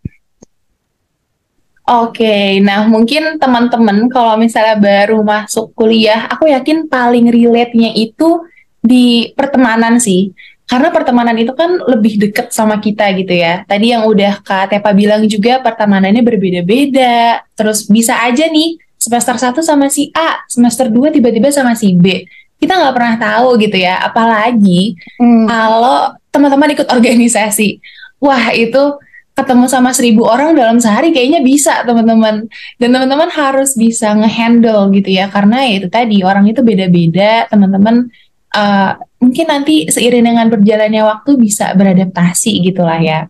Oke, 1.91 2.63
nah 2.63 2.87
mungkin 2.87 3.43
teman-teman 3.43 4.07
kalau 4.07 4.39
misalnya 4.39 4.79
baru 4.79 5.27
masuk 5.27 5.75
kuliah, 5.75 6.31
aku 6.31 6.47
yakin 6.47 6.87
paling 6.87 7.35
relate-nya 7.35 7.91
itu 7.99 8.47
di 8.79 9.35
pertemanan 9.35 9.99
sih. 9.99 10.31
Karena 10.71 10.95
pertemanan 10.95 11.35
itu 11.35 11.51
kan 11.51 11.83
lebih 11.83 12.15
deket 12.23 12.55
sama 12.55 12.79
kita 12.79 13.11
gitu 13.19 13.35
ya. 13.35 13.67
Tadi 13.67 13.91
yang 13.91 14.07
udah 14.07 14.39
Kak 14.39 14.71
Tepa 14.71 14.95
bilang 14.95 15.27
juga 15.27 15.59
pertemanannya 15.59 16.23
berbeda-beda. 16.23 17.43
Terus 17.59 17.91
bisa 17.91 18.23
aja 18.23 18.47
nih 18.47 18.79
semester 18.95 19.35
1 19.35 19.59
sama 19.59 19.91
si 19.91 20.15
A, 20.15 20.47
semester 20.47 20.87
2 20.87 21.11
tiba-tiba 21.11 21.51
sama 21.51 21.75
si 21.75 21.91
B 21.99 22.23
kita 22.61 22.77
nggak 22.77 22.95
pernah 22.95 23.17
tahu 23.17 23.57
gitu 23.57 23.81
ya 23.81 24.05
apalagi 24.05 24.95
hmm. 25.17 25.49
kalau 25.49 26.13
teman-teman 26.29 26.77
ikut 26.77 26.89
organisasi 26.93 27.81
wah 28.21 28.53
itu 28.53 29.01
ketemu 29.41 29.67
sama 29.67 29.91
seribu 29.97 30.29
orang 30.29 30.53
dalam 30.53 30.77
sehari 30.77 31.11
kayaknya 31.11 31.41
bisa 31.41 31.81
teman-teman. 31.89 32.47
Dan 32.77 32.89
teman-teman 32.93 33.33
harus 33.33 33.75
bisa 33.75 34.13
ngehandle 34.13 34.93
gitu 34.93 35.11
ya 35.17 35.33
karena 35.33 35.65
ya 35.65 35.81
itu 35.81 35.89
tadi 35.89 36.21
orang 36.21 36.47
itu 36.53 36.61
beda-beda 36.61 37.49
teman-teman 37.49 38.13
uh, 38.55 38.93
mungkin 39.19 39.47
nanti 39.49 39.89
seiring 39.89 40.25
dengan 40.25 40.47
berjalannya 40.53 41.03
waktu 41.05 41.31
bisa 41.41 41.73
beradaptasi 41.73 42.61
gitulah 42.61 43.01
ya. 43.01 43.27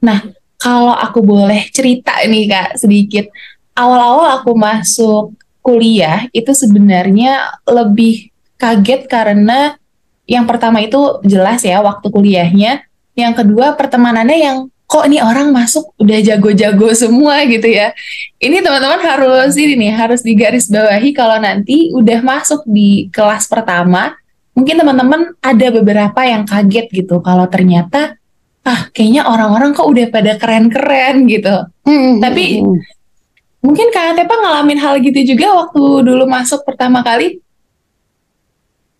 Nah 0.00 0.24
kalau 0.56 0.96
aku 0.96 1.20
boleh 1.20 1.68
cerita 1.70 2.16
nih 2.24 2.48
kak 2.48 2.80
sedikit. 2.80 3.28
Awal-awal 3.76 4.40
aku 4.40 4.56
masuk 4.56 5.36
kuliah 5.60 6.32
itu 6.32 6.56
sebenarnya 6.56 7.60
lebih 7.68 8.32
kaget 8.56 9.04
karena 9.04 9.76
yang 10.24 10.48
pertama 10.48 10.82
itu 10.82 11.22
jelas 11.22 11.62
ya 11.62 11.78
waktu 11.84 12.08
kuliahnya, 12.10 12.82
yang 13.14 13.32
kedua 13.36 13.78
pertemanannya 13.78 14.38
yang 14.38 14.58
kok 14.86 15.02
ini 15.06 15.18
orang 15.18 15.50
masuk 15.50 15.90
udah 15.98 16.18
jago-jago 16.22 16.94
semua 16.94 17.42
gitu 17.44 17.66
ya. 17.66 17.90
Ini 18.38 18.62
teman-teman 18.62 19.02
harus 19.02 19.58
ini 19.58 19.74
nih 19.74 19.92
harus 19.92 20.22
digaris 20.22 20.70
bawahi 20.70 21.10
kalau 21.10 21.42
nanti 21.42 21.90
udah 21.90 22.22
masuk 22.22 22.62
di 22.70 23.10
kelas 23.10 23.50
pertama, 23.50 24.14
mungkin 24.54 24.78
teman-teman 24.78 25.34
ada 25.42 25.66
beberapa 25.74 26.20
yang 26.22 26.46
kaget 26.46 26.86
gitu 26.90 27.18
kalau 27.20 27.50
ternyata 27.50 28.14
ah 28.66 28.90
kayaknya 28.90 29.26
orang-orang 29.30 29.74
kok 29.74 29.86
udah 29.86 30.06
pada 30.10 30.38
keren-keren 30.38 31.26
gitu. 31.26 31.54
Hmm, 31.82 32.22
Tapi 32.22 32.62
hmm. 32.62 32.78
mungkin 33.62 33.86
Kak 33.90 34.18
Tepa 34.18 34.34
ngalamin 34.38 34.78
hal 34.78 35.02
gitu 35.02 35.34
juga 35.34 35.66
waktu 35.66 35.82
dulu 36.06 36.24
masuk 36.30 36.62
pertama 36.62 37.02
kali 37.02 37.42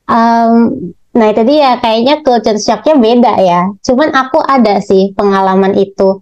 Um, 0.07 0.95
nah 1.17 1.33
itu 1.33 1.43
dia 1.49 1.81
kayaknya 1.81 2.21
culture 2.21 2.61
shocknya 2.61 2.95
beda 3.01 3.35
ya. 3.41 3.61
Cuman 3.83 4.13
aku 4.13 4.39
ada 4.45 4.79
sih 4.85 5.17
pengalaman 5.17 5.73
itu 5.75 6.21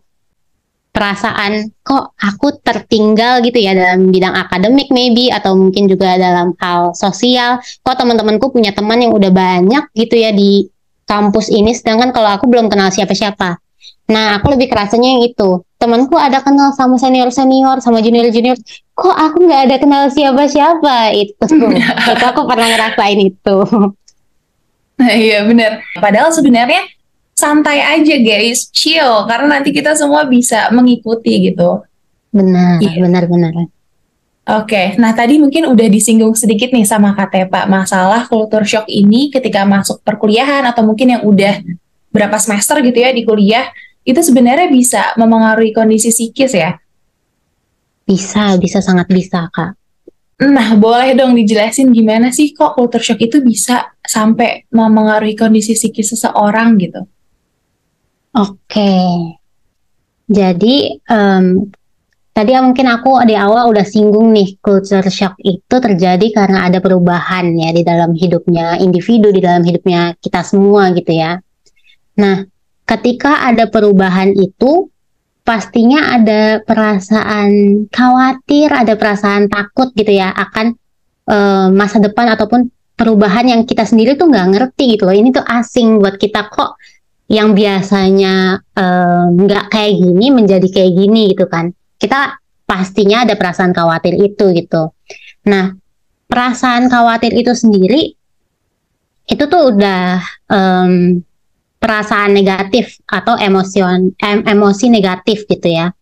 perasaan 0.95 1.75
kok 1.83 2.15
aku 2.15 2.63
tertinggal 2.63 3.43
gitu 3.43 3.59
ya 3.59 3.75
dalam 3.75 4.15
bidang 4.15 4.31
akademik 4.31 4.95
maybe 4.95 5.27
atau 5.27 5.59
mungkin 5.59 5.91
juga 5.91 6.15
dalam 6.15 6.55
hal 6.63 6.95
sosial. 6.95 7.59
Kok 7.83 7.99
teman-temanku 7.99 8.55
punya 8.55 8.71
teman 8.71 9.03
yang 9.03 9.11
udah 9.11 9.35
banyak 9.35 9.91
gitu 9.99 10.15
ya 10.15 10.31
di 10.31 10.71
kampus 11.05 11.51
ini 11.51 11.75
sedangkan 11.75 12.15
kalau 12.15 12.31
aku 12.31 12.47
belum 12.47 12.71
kenal 12.71 12.95
siapa-siapa. 12.95 13.59
Nah, 14.05 14.37
aku 14.37 14.53
lebih 14.53 14.69
kerasanya 14.69 15.17
yang 15.17 15.23
itu. 15.25 15.65
Temanku 15.81 16.17
ada 16.21 16.45
kenal 16.45 16.77
sama 16.77 17.01
senior-senior, 17.01 17.81
sama 17.81 18.05
junior-junior. 18.05 18.57
Kok 18.93 19.17
aku 19.17 19.37
nggak 19.49 19.63
ada 19.69 19.77
kenal 19.81 20.03
siapa-siapa? 20.13 21.13
Itu. 21.17 21.45
itu 22.13 22.25
aku 22.25 22.45
pernah 22.45 22.69
ngerasain 22.69 23.21
itu. 23.21 23.57
Nah, 24.99 25.13
iya 25.27 25.43
benar. 25.47 25.83
Padahal 25.99 26.31
sebenarnya 26.31 26.83
santai 27.35 27.83
aja 27.83 28.15
guys, 28.19 28.71
chill. 28.71 29.27
Karena 29.27 29.59
nanti 29.59 29.75
kita 29.75 29.95
semua 29.99 30.27
bisa 30.27 30.71
mengikuti 30.71 31.51
gitu. 31.51 31.83
Benar, 32.35 32.83
iya. 32.83 32.99
benar, 32.99 33.25
benar. 33.31 33.53
Oke, 34.45 34.93
nah 35.01 35.17
tadi 35.17 35.41
mungkin 35.41 35.73
udah 35.73 35.89
disinggung 35.89 36.37
sedikit 36.37 36.69
nih 36.69 36.85
sama 36.85 37.17
Kak 37.17 37.49
Pak 37.49 37.65
masalah 37.65 38.29
kultur 38.29 38.61
shock 38.69 38.85
ini 38.93 39.33
ketika 39.33 39.65
masuk 39.65 40.05
perkuliahan 40.05 40.69
atau 40.69 40.85
mungkin 40.85 41.17
yang 41.17 41.23
udah 41.25 41.65
berapa 42.13 42.37
semester 42.37 42.77
gitu 42.85 43.01
ya 43.01 43.09
di 43.17 43.25
kuliah 43.25 43.73
itu 44.05 44.21
sebenarnya 44.21 44.69
bisa 44.69 45.17
memengaruhi 45.17 45.73
kondisi 45.73 46.13
psikis 46.13 46.53
ya? 46.53 46.77
Bisa, 48.05 48.61
bisa 48.61 48.85
sangat 48.85 49.09
bisa, 49.09 49.49
Kak. 49.49 49.81
Nah, 50.45 50.77
boleh 50.77 51.17
dong 51.17 51.33
dijelasin 51.33 51.89
gimana 51.89 52.29
sih 52.29 52.53
kok 52.53 52.77
culture 52.77 53.01
shock 53.01 53.25
itu 53.25 53.41
bisa 53.41 53.94
sampai 54.05 54.69
memengaruhi 54.69 55.35
kondisi 55.35 55.73
psikis 55.73 56.13
seseorang 56.13 56.77
gitu? 56.77 57.03
Oke. 58.37 58.93
Jadi, 60.25 60.97
um, 61.09 61.69
tadi 62.33 62.51
mungkin 62.61 62.87
aku 62.89 63.23
di 63.25 63.37
awal 63.37 63.73
udah 63.73 63.87
singgung 63.87 64.33
nih, 64.33 64.59
culture 64.61 65.07
shock 65.09 65.37
itu 65.41 65.77
terjadi 65.81 66.27
karena 66.33 66.69
ada 66.69 66.81
perubahan 66.81 67.53
ya 67.57 67.71
di 67.71 67.83
dalam 67.85 68.13
hidupnya 68.13 68.81
individu, 68.81 69.31
di 69.31 69.41
dalam 69.41 69.63
hidupnya 69.63 70.17
kita 70.19 70.41
semua 70.43 70.91
gitu 70.93 71.13
ya. 71.15 71.39
Nah, 72.19 72.45
ketika 72.85 73.47
ada 73.49 73.69
perubahan 73.69 74.33
itu 74.35 74.89
pastinya 75.45 76.17
ada 76.17 76.65
perasaan 76.65 77.85
khawatir, 77.93 78.73
ada 78.73 78.97
perasaan 78.97 79.47
takut 79.53 79.93
gitu 79.93 80.11
ya 80.11 80.33
akan 80.33 80.73
uh, 81.29 81.69
masa 81.69 82.01
depan 82.01 82.33
ataupun 82.33 82.73
perubahan 82.95 83.47
yang 83.51 83.63
kita 83.67 83.87
sendiri 83.87 84.15
tuh 84.15 84.31
nggak 84.31 84.49
ngerti 84.55 84.97
gitu 84.99 85.07
loh. 85.07 85.15
Ini 85.15 85.35
tuh 85.35 85.45
asing 85.45 85.99
buat 85.99 86.17
kita 86.19 86.51
kok 86.51 86.79
yang 87.31 87.57
biasanya 87.57 88.61
nggak 89.35 89.65
uh, 89.67 89.71
kayak 89.73 89.99
gini 89.99 90.27
menjadi 90.31 90.69
kayak 90.71 90.93
gini 90.95 91.35
gitu 91.35 91.47
kan. 91.51 91.75
Kita 91.99 92.39
pastinya 92.65 93.23
ada 93.27 93.35
perasaan 93.37 93.73
khawatir 93.77 94.15
itu 94.19 94.51
gitu. 94.57 94.93
Nah, 95.51 95.75
perasaan 96.27 96.89
khawatir 96.89 97.37
itu 97.37 97.53
sendiri 97.53 98.17
itu 99.25 99.45
tuh 99.49 99.73
udah 99.73 100.21
um, 100.53 101.25
perasaan 101.81 102.33
negatif 102.33 103.01
atau 103.09 103.37
emosion 103.37 104.13
em, 104.21 104.41
emosi 104.45 104.89
negatif 104.89 105.45
gitu 105.49 105.69
ya. 105.69 105.93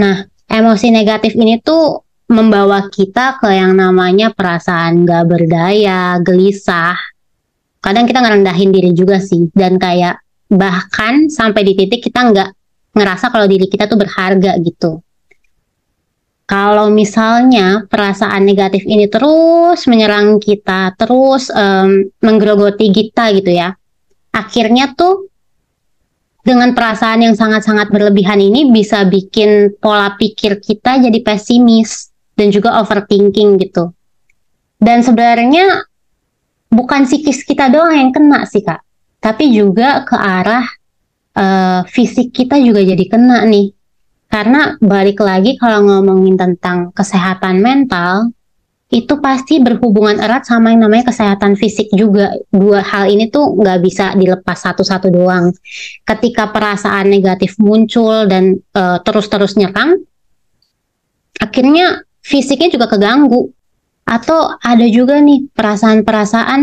Nah, 0.00 0.24
emosi 0.48 0.88
negatif 0.92 1.36
ini 1.36 1.60
tuh 1.60 2.04
membawa 2.30 2.86
kita 2.86 3.42
ke 3.42 3.50
yang 3.50 3.74
namanya 3.74 4.30
perasaan 4.30 5.02
gak 5.02 5.26
berdaya, 5.26 6.22
gelisah. 6.22 6.94
Kadang 7.82 8.06
kita 8.06 8.22
ngerendahin 8.22 8.70
diri 8.70 8.94
juga 8.94 9.18
sih 9.18 9.50
dan 9.50 9.76
kayak 9.82 10.22
bahkan 10.46 11.26
sampai 11.26 11.62
di 11.66 11.72
titik 11.74 12.06
kita 12.06 12.30
nggak 12.30 12.50
ngerasa 12.94 13.30
kalau 13.30 13.46
diri 13.46 13.70
kita 13.70 13.86
tuh 13.86 13.98
berharga 13.98 14.58
gitu. 14.62 14.98
kalau 16.50 16.90
misalnya 16.90 17.86
perasaan 17.86 18.42
negatif 18.42 18.82
ini 18.82 19.06
terus 19.06 19.86
menyerang 19.86 20.42
kita, 20.42 20.98
terus 20.98 21.46
um, 21.54 22.10
menggerogoti 22.26 22.90
kita 22.90 23.30
gitu 23.38 23.54
ya, 23.54 23.70
akhirnya 24.34 24.90
tuh 24.98 25.30
dengan 26.42 26.74
perasaan 26.74 27.22
yang 27.22 27.38
sangat-sangat 27.38 27.94
berlebihan 27.94 28.42
ini 28.42 28.66
bisa 28.74 29.06
bikin 29.06 29.78
pola 29.78 30.18
pikir 30.18 30.58
kita 30.58 30.98
jadi 30.98 31.22
pesimis 31.22 32.09
dan 32.34 32.48
juga 32.50 32.80
overthinking 32.82 33.58
gitu. 33.62 33.94
Dan 34.80 35.04
sebenarnya 35.04 35.84
bukan 36.72 37.04
psikis 37.04 37.44
kita 37.44 37.68
doang 37.68 37.92
yang 37.92 38.10
kena 38.10 38.46
sih 38.48 38.64
kak, 38.64 38.80
tapi 39.20 39.52
juga 39.52 40.04
ke 40.08 40.16
arah 40.16 40.64
uh, 41.36 41.80
fisik 41.84 42.32
kita 42.32 42.56
juga 42.56 42.80
jadi 42.80 43.04
kena 43.10 43.44
nih 43.44 43.76
karena 44.30 44.78
balik 44.78 45.18
lagi 45.18 45.58
kalau 45.58 45.82
ngomongin 45.90 46.38
tentang 46.38 46.94
kesehatan 46.94 47.58
mental, 47.58 48.30
itu 48.86 49.18
pasti 49.18 49.58
berhubungan 49.58 50.22
erat 50.22 50.46
sama 50.46 50.70
yang 50.70 50.86
namanya 50.86 51.10
kesehatan 51.10 51.58
fisik 51.58 51.90
juga. 51.90 52.38
Dua 52.54 52.78
hal 52.78 53.10
ini 53.10 53.26
tuh 53.26 53.58
nggak 53.58 53.78
bisa 53.82 54.14
dilepas 54.14 54.54
satu-satu 54.54 55.10
doang. 55.10 55.50
Ketika 56.06 56.54
perasaan 56.54 57.10
negatif 57.10 57.58
muncul 57.58 58.30
dan 58.30 58.62
uh, 58.78 59.02
terus-terus 59.02 59.58
nyerang, 59.58 59.98
akhirnya 61.42 62.06
fisiknya 62.24 62.72
juga 62.72 62.86
keganggu. 62.90 63.50
Atau 64.06 64.58
ada 64.58 64.86
juga 64.90 65.22
nih 65.22 65.52
perasaan-perasaan 65.54 66.60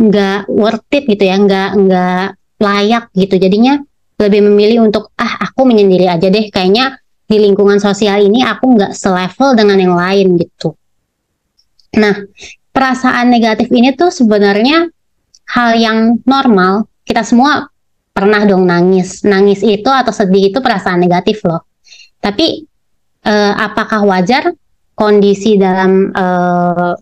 nggak 0.00 0.40
worth 0.52 0.92
it 0.92 1.08
gitu 1.08 1.24
ya, 1.24 1.36
nggak 1.40 1.70
nggak 1.76 2.26
layak 2.60 3.04
gitu. 3.16 3.40
Jadinya 3.40 3.80
lebih 4.20 4.44
memilih 4.44 4.84
untuk 4.84 5.08
ah 5.16 5.48
aku 5.48 5.64
menyendiri 5.64 6.06
aja 6.10 6.28
deh. 6.28 6.52
Kayaknya 6.52 7.00
di 7.24 7.36
lingkungan 7.40 7.78
sosial 7.80 8.20
ini 8.20 8.44
aku 8.44 8.76
nggak 8.76 8.92
selevel 8.92 9.56
dengan 9.56 9.78
yang 9.80 9.94
lain 9.96 10.36
gitu. 10.36 10.76
Nah, 11.96 12.14
perasaan 12.70 13.32
negatif 13.32 13.70
ini 13.70 13.96
tuh 13.96 14.12
sebenarnya 14.12 14.90
hal 15.56 15.70
yang 15.78 16.20
normal. 16.26 16.86
Kita 17.02 17.24
semua 17.24 17.66
pernah 18.12 18.44
dong 18.44 18.68
nangis. 18.68 19.24
Nangis 19.24 19.64
itu 19.64 19.88
atau 19.88 20.12
sedih 20.12 20.52
itu 20.52 20.58
perasaan 20.60 21.00
negatif 21.00 21.42
loh. 21.48 21.64
Tapi 22.20 22.66
eh, 23.24 23.54
apakah 23.56 24.04
wajar 24.04 24.52
kondisi 25.00 25.56
dalam 25.56 26.12
eh, 26.12 26.92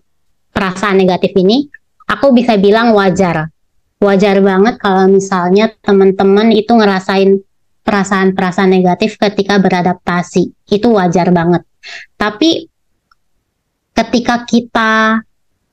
perasaan 0.55 1.03
negatif 1.03 1.35
ini? 1.35 1.67
Aku 2.07 2.31
bisa 2.31 2.55
bilang 2.55 2.95
wajar. 2.95 3.51
Wajar 3.99 4.39
banget 4.39 4.79
kalau 4.79 5.11
misalnya 5.11 5.75
teman-teman 5.83 6.55
itu 6.55 6.71
ngerasain 6.71 7.43
perasaan-perasaan 7.83 8.71
negatif 8.71 9.19
ketika 9.19 9.59
beradaptasi. 9.59 10.55
Itu 10.71 10.95
wajar 10.95 11.35
banget. 11.35 11.67
Tapi 12.15 12.69
ketika 13.97 14.47
kita 14.47 15.19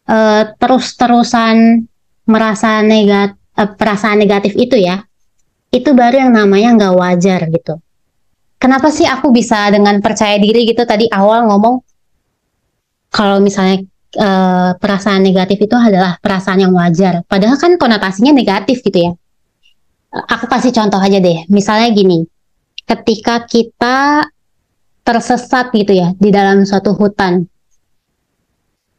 uh, 0.10 0.44
terus-terusan 0.58 1.86
merasa 2.26 2.82
negatif, 2.82 3.38
uh, 3.60 3.70
perasaan 3.78 4.18
negatif 4.18 4.58
itu 4.58 4.80
ya, 4.82 5.06
itu 5.70 5.94
baru 5.94 6.26
yang 6.26 6.34
namanya 6.34 6.70
nggak 6.80 6.96
wajar 6.98 7.40
gitu. 7.52 7.78
Kenapa 8.58 8.90
sih 8.90 9.06
aku 9.06 9.30
bisa 9.30 9.70
dengan 9.70 10.00
percaya 10.02 10.40
diri 10.42 10.66
gitu 10.66 10.82
tadi 10.88 11.06
awal 11.12 11.46
ngomong 11.52 11.84
kalau 13.16 13.40
misalnya 13.40 13.80
uh, 14.20 14.76
perasaan 14.76 15.24
negatif 15.24 15.64
itu 15.64 15.76
adalah 15.80 16.20
perasaan 16.20 16.68
yang 16.68 16.76
wajar. 16.76 17.24
Padahal 17.24 17.56
kan 17.56 17.80
konotasinya 17.80 18.36
negatif 18.36 18.84
gitu 18.84 19.00
ya 19.08 19.12
aku 20.24 20.48
kasih 20.48 20.72
contoh 20.72 21.00
aja 21.04 21.20
deh. 21.20 21.44
Misalnya 21.52 21.92
gini, 21.92 22.24
ketika 22.88 23.44
kita 23.44 24.24
tersesat 25.06 25.70
gitu 25.76 25.92
ya 25.92 26.16
di 26.16 26.32
dalam 26.32 26.64
suatu 26.64 26.96
hutan, 26.96 27.44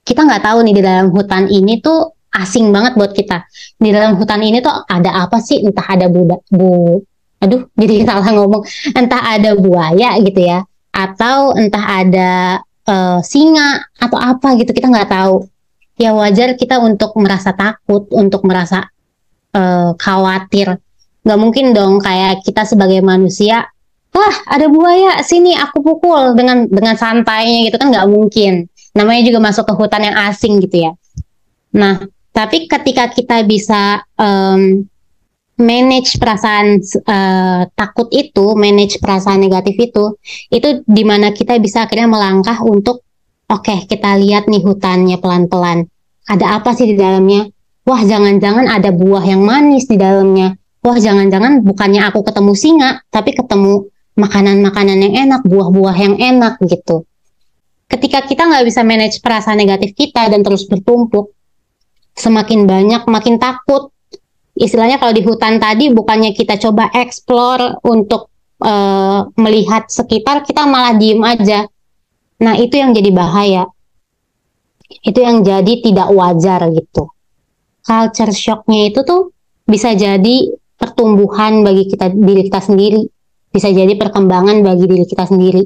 kita 0.06 0.22
nggak 0.22 0.44
tahu 0.44 0.58
nih 0.62 0.74
di 0.76 0.82
dalam 0.84 1.10
hutan 1.10 1.48
ini 1.50 1.80
tuh 1.80 2.14
asing 2.36 2.68
banget 2.70 2.94
buat 2.94 3.16
kita. 3.16 3.48
Di 3.80 3.90
dalam 3.90 4.20
hutan 4.20 4.44
ini 4.44 4.60
tuh 4.60 4.84
ada 4.86 5.24
apa 5.26 5.40
sih? 5.40 5.64
Entah 5.64 5.86
ada 5.88 6.06
budak 6.12 6.44
bu, 6.52 7.00
aduh 7.40 7.64
jadi 7.80 8.04
salah 8.04 8.28
ngomong. 8.36 8.62
Entah 8.92 9.22
ada 9.24 9.56
buaya 9.56 10.20
gitu 10.20 10.44
ya, 10.44 10.62
atau 10.92 11.56
entah 11.56 12.04
ada 12.04 12.60
uh, 12.86 13.20
singa 13.20 13.84
atau 13.98 14.18
apa 14.18 14.54
gitu 14.56 14.70
kita 14.72 14.88
nggak 14.88 15.10
tahu. 15.10 15.46
Ya 15.96 16.12
wajar 16.12 16.54
kita 16.56 16.76
untuk 16.80 17.16
merasa 17.16 17.56
takut, 17.56 18.04
untuk 18.12 18.44
merasa 18.44 18.88
uh, 19.56 19.96
khawatir. 19.96 20.76
Nggak 21.26 21.38
mungkin 21.40 21.72
dong 21.74 21.98
kayak 21.98 22.46
kita 22.46 22.62
sebagai 22.68 23.02
manusia 23.02 23.66
wah 24.16 24.36
ada 24.48 24.66
buaya 24.72 25.20
sini 25.20 25.52
aku 25.52 25.84
pukul 25.84 26.32
dengan 26.32 26.64
dengan 26.72 26.96
santainya 26.96 27.68
gitu 27.68 27.76
kan 27.76 27.92
nggak 27.92 28.08
mungkin. 28.08 28.64
Namanya 28.96 29.28
juga 29.28 29.38
masuk 29.44 29.68
ke 29.68 29.74
hutan 29.76 30.08
yang 30.08 30.16
asing 30.32 30.56
gitu 30.64 30.88
ya. 30.88 30.92
Nah 31.76 32.00
tapi 32.32 32.64
ketika 32.68 33.12
kita 33.12 33.44
bisa 33.44 34.04
um, 34.16 34.84
manage 35.56 36.20
perasaan 36.20 36.80
uh, 37.08 37.62
takut 37.72 38.08
itu, 38.12 38.52
manage 38.56 39.00
perasaan 39.00 39.40
negatif 39.40 39.76
itu, 39.78 40.04
itu 40.52 40.84
di 40.84 41.02
mana 41.02 41.32
kita 41.32 41.56
bisa 41.60 41.88
akhirnya 41.88 42.08
melangkah 42.08 42.60
untuk, 42.60 43.04
oke 43.48 43.64
okay, 43.64 43.88
kita 43.88 44.20
lihat 44.20 44.46
nih 44.46 44.60
hutannya 44.60 45.16
pelan-pelan, 45.16 45.88
ada 46.28 46.60
apa 46.60 46.76
sih 46.76 46.92
di 46.92 46.96
dalamnya? 46.96 47.48
Wah 47.86 48.02
jangan-jangan 48.02 48.66
ada 48.66 48.90
buah 48.90 49.22
yang 49.22 49.46
manis 49.46 49.86
di 49.86 49.94
dalamnya 49.94 50.58
wah 50.86 50.98
jangan-jangan 51.02 51.66
bukannya 51.66 52.06
aku 52.06 52.22
ketemu 52.22 52.52
singa, 52.54 52.90
tapi 53.10 53.34
ketemu 53.34 53.90
makanan-makanan 54.14 55.02
yang 55.02 55.14
enak, 55.26 55.42
buah-buah 55.42 55.96
yang 55.98 56.14
enak 56.14 56.62
gitu. 56.62 57.02
Ketika 57.90 58.22
kita 58.22 58.46
nggak 58.46 58.64
bisa 58.70 58.86
manage 58.86 59.18
perasaan 59.18 59.58
negatif 59.58 59.98
kita 59.98 60.30
dan 60.30 60.46
terus 60.46 60.70
bertumpuk, 60.70 61.34
semakin 62.14 62.70
banyak 62.70 63.02
makin 63.10 63.42
takut. 63.42 63.90
Istilahnya 64.56 64.96
kalau 64.96 65.12
di 65.12 65.20
hutan 65.20 65.60
tadi 65.60 65.92
bukannya 65.92 66.32
kita 66.32 66.56
coba 66.56 66.88
explore 66.96 67.76
untuk 67.84 68.32
uh, 68.64 69.28
melihat 69.36 69.84
sekitar, 69.92 70.42
kita 70.48 70.64
malah 70.64 70.96
diem 70.96 71.20
aja. 71.20 71.68
Nah 72.40 72.54
itu 72.56 72.80
yang 72.80 72.96
jadi 72.96 73.10
bahaya. 73.12 73.68
Itu 75.04 75.20
yang 75.20 75.44
jadi 75.44 75.72
tidak 75.84 76.08
wajar 76.08 76.72
gitu. 76.72 77.12
Culture 77.84 78.32
shocknya 78.32 78.88
itu 78.88 79.04
tuh 79.04 79.36
bisa 79.68 79.92
jadi 79.92 80.36
pertumbuhan 80.76 81.64
bagi 81.64 81.90
kita 81.90 82.12
diri 82.12 82.46
kita 82.46 82.60
sendiri 82.62 83.02
bisa 83.50 83.72
jadi 83.72 83.96
perkembangan 83.96 84.60
bagi 84.60 84.84
diri 84.84 85.04
kita 85.08 85.24
sendiri 85.24 85.64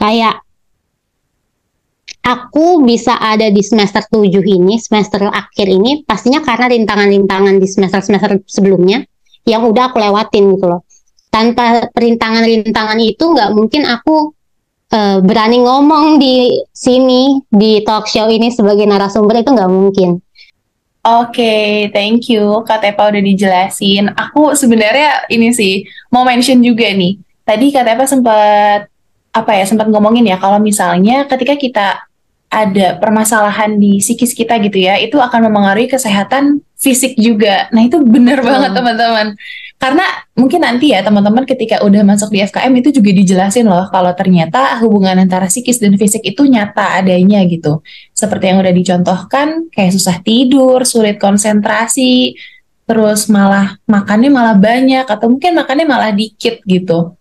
kayak 0.00 0.40
aku 2.20 2.84
bisa 2.84 3.16
ada 3.16 3.48
di 3.48 3.62
semester 3.64 4.04
7 4.06 4.26
ini 4.44 4.76
semester 4.76 5.24
akhir 5.30 5.66
ini 5.66 6.02
pastinya 6.04 6.44
karena 6.44 6.68
rintangan-rintangan 6.68 7.56
di 7.56 7.66
semester-semester 7.66 8.44
sebelumnya 8.44 9.02
yang 9.48 9.64
udah 9.64 9.90
aku 9.90 9.98
lewatin 9.98 10.56
gitu 10.56 10.66
loh 10.68 10.82
tanpa 11.30 11.88
perintangan-rintangan 11.94 12.98
itu 13.00 13.24
nggak 13.24 13.50
mungkin 13.54 13.86
aku 13.86 14.34
uh, 14.92 15.18
berani 15.22 15.62
ngomong 15.62 16.20
di 16.20 16.60
sini 16.74 17.40
di 17.48 17.80
talk 17.86 18.10
show 18.10 18.26
ini 18.28 18.52
sebagai 18.52 18.84
narasumber 18.84 19.40
itu 19.40 19.50
nggak 19.54 19.70
mungkin 19.70 20.20
Oke, 21.00 21.40
okay, 21.40 21.68
thank 21.96 22.28
you 22.28 22.60
Kak 22.68 22.84
Tepa 22.84 23.08
udah 23.08 23.24
dijelasin. 23.24 24.12
Aku 24.12 24.52
sebenarnya 24.52 25.24
ini 25.32 25.48
sih 25.48 25.80
mau 26.12 26.28
mention 26.28 26.60
juga 26.60 26.92
nih. 26.92 27.16
Tadi 27.40 27.72
Kak 27.72 27.88
Tepa 27.88 28.04
sempat 28.04 28.89
apa 29.30 29.54
ya 29.54 29.64
sempat 29.66 29.86
ngomongin 29.86 30.26
ya 30.26 30.36
kalau 30.42 30.58
misalnya 30.58 31.26
ketika 31.30 31.54
kita 31.54 31.86
ada 32.50 32.98
permasalahan 32.98 33.78
di 33.78 34.02
psikis 34.02 34.34
kita 34.34 34.58
gitu 34.58 34.82
ya, 34.82 34.98
itu 34.98 35.14
akan 35.14 35.48
mempengaruhi 35.48 35.86
kesehatan 35.86 36.58
fisik 36.74 37.14
juga. 37.14 37.70
Nah 37.70 37.86
itu 37.86 38.02
benar 38.02 38.42
hmm. 38.42 38.48
banget 38.50 38.70
teman-teman. 38.74 39.26
Karena 39.80 40.04
mungkin 40.36 40.60
nanti 40.60 40.92
ya 40.92 41.00
teman-teman 41.00 41.48
ketika 41.48 41.80
udah 41.80 42.04
masuk 42.04 42.28
di 42.34 42.44
FKM 42.44 42.74
itu 42.84 43.00
juga 43.00 43.16
dijelasin 43.16 43.64
loh 43.64 43.88
kalau 43.88 44.12
ternyata 44.12 44.76
hubungan 44.82 45.16
antara 45.16 45.48
psikis 45.48 45.80
dan 45.80 45.96
fisik 45.96 46.20
itu 46.26 46.44
nyata 46.44 47.00
adanya 47.00 47.40
gitu. 47.46 47.80
Seperti 48.12 48.52
yang 48.52 48.60
udah 48.60 48.74
dicontohkan 48.76 49.70
kayak 49.72 49.94
susah 49.96 50.20
tidur, 50.20 50.84
sulit 50.84 51.16
konsentrasi, 51.16 52.34
terus 52.84 53.30
malah 53.30 53.78
makannya 53.86 54.28
malah 54.28 54.58
banyak 54.58 55.06
atau 55.06 55.32
mungkin 55.32 55.54
makannya 55.56 55.86
malah 55.86 56.12
dikit 56.12 56.60
gitu. 56.66 57.16